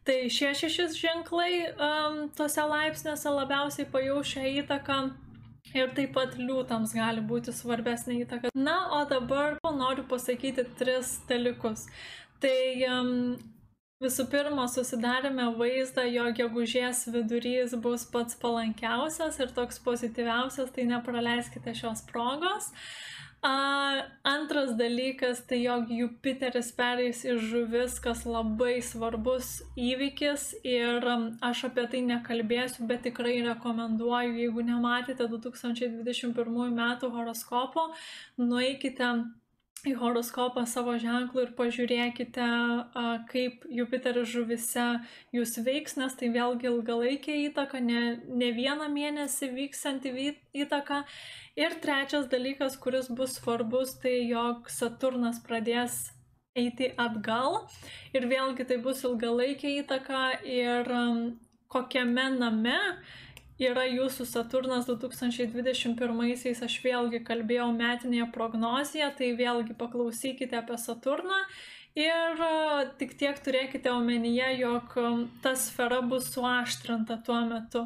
Tai 0.06 0.20
šie 0.32 0.52
šešis 0.56 0.94
ženklai 0.96 1.50
um, 1.74 2.22
tose 2.38 2.62
laipsniuose 2.62 3.34
labiausiai 3.34 3.90
pajaušia 3.90 4.46
įtaką 4.62 5.02
ir 5.74 5.90
taip 5.98 6.14
pat 6.14 6.38
liūtams 6.38 6.94
gali 6.96 7.26
būti 7.26 7.52
svarbesnė 7.54 8.22
įtaka. 8.22 8.54
Na, 8.54 8.78
o 8.96 9.04
dabar 9.10 9.58
noriu 9.66 10.06
pasakyti 10.08 10.64
tris 10.78 11.18
dalykus. 11.28 11.88
Tai 12.40 12.60
um, 12.88 13.10
Visų 14.00 14.24
pirma, 14.32 14.62
susidarėme 14.72 15.50
vaizdą, 15.58 16.06
jog 16.08 16.38
gegužės 16.38 17.02
vidurys 17.12 17.74
bus 17.84 18.06
pats 18.08 18.38
palankiausias 18.40 19.36
ir 19.44 19.50
toks 19.52 19.76
pozityviausias, 19.84 20.70
tai 20.72 20.86
nepraleiskite 20.88 21.74
šios 21.76 22.00
progos. 22.08 22.70
A, 23.44 23.50
antras 24.24 24.72
dalykas, 24.78 25.42
tai 25.48 25.58
jog 25.66 25.92
Jupiteris 25.92 26.70
pereis 26.78 27.20
į 27.28 27.34
žuvis, 27.50 27.98
kas 28.00 28.24
labai 28.24 28.78
svarbus 28.84 29.50
įvykis 29.76 30.46
ir 30.64 31.04
aš 31.50 31.66
apie 31.68 31.84
tai 31.92 32.00
nekalbėsiu, 32.08 32.88
bet 32.88 33.04
tikrai 33.04 33.36
rekomenduoju, 33.50 34.32
jeigu 34.46 34.64
nematėte 34.64 35.28
2021 35.28 36.72
metų 36.80 37.12
horoskopo, 37.18 37.90
nueikite 38.40 39.12
į 39.88 39.94
horoskopą 40.00 40.66
savo 40.68 40.96
ženklų 41.00 41.44
ir 41.46 41.50
pažiūrėkite, 41.58 42.46
kaip 43.30 43.64
Jupiteris 43.72 44.28
žuvise 44.28 44.86
jūs 45.36 45.56
veiks, 45.64 45.96
nes 46.00 46.14
tai 46.20 46.28
vėlgi 46.34 46.68
ilgalaikė 46.70 47.36
įtaka, 47.46 47.80
ne, 47.80 48.20
ne 48.28 48.50
vieną 48.56 48.90
mėnesį 48.92 49.50
vyksanti 49.56 50.14
įtaka. 50.64 51.02
Ir 51.58 51.76
trečias 51.82 52.28
dalykas, 52.32 52.76
kuris 52.80 53.08
bus 53.08 53.38
svarbus, 53.40 53.96
tai 54.02 54.18
jog 54.28 54.68
Saturnas 54.72 55.40
pradės 55.44 56.10
eiti 56.58 56.90
atgal 56.98 57.62
ir 58.16 58.26
vėlgi 58.30 58.66
tai 58.66 58.80
bus 58.82 59.04
ilgalaikė 59.06 59.76
įtaka 59.80 60.22
ir 60.44 60.88
kokiame 61.70 62.26
name 62.34 62.78
yra 63.60 63.84
jūsų 63.84 64.24
Saturnas 64.28 64.88
2021-aisiais, 64.88 66.62
aš 66.64 66.78
vėlgi 66.84 67.20
kalbėjau 67.26 67.68
metinėje 67.76 68.30
prognozėje, 68.34 69.10
tai 69.18 69.34
vėlgi 69.36 69.76
paklausykite 69.76 70.56
apie 70.60 70.78
Saturną 70.80 71.42
ir 71.98 72.40
e, 72.46 72.86
tik 73.00 73.16
tiek 73.20 73.38
turėkite 73.44 73.92
omenyje, 73.92 74.48
jog 74.62 74.96
e, 74.96 75.12
ta 75.44 75.54
sfera 75.58 76.00
bus 76.00 76.30
suaštrinta 76.32 77.20
tuo 77.26 77.40
metu. 77.50 77.84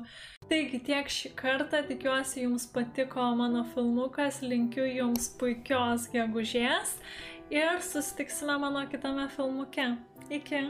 Taigi 0.51 0.81
tiek 0.87 1.11
šį 1.11 1.35
kartą, 1.39 1.83
tikiuosi 1.89 2.45
jums 2.45 2.69
patiko 2.71 3.31
mano 3.39 3.65
filmukas, 3.75 4.43
linkiu 4.45 4.87
jums 4.87 5.31
puikios 5.41 6.11
gegužės 6.13 6.99
ir 7.51 7.81
susitiksime 7.83 8.59
mano 8.61 8.87
kitame 8.91 9.29
filmuke. 9.33 9.95
Iki. 10.31 10.69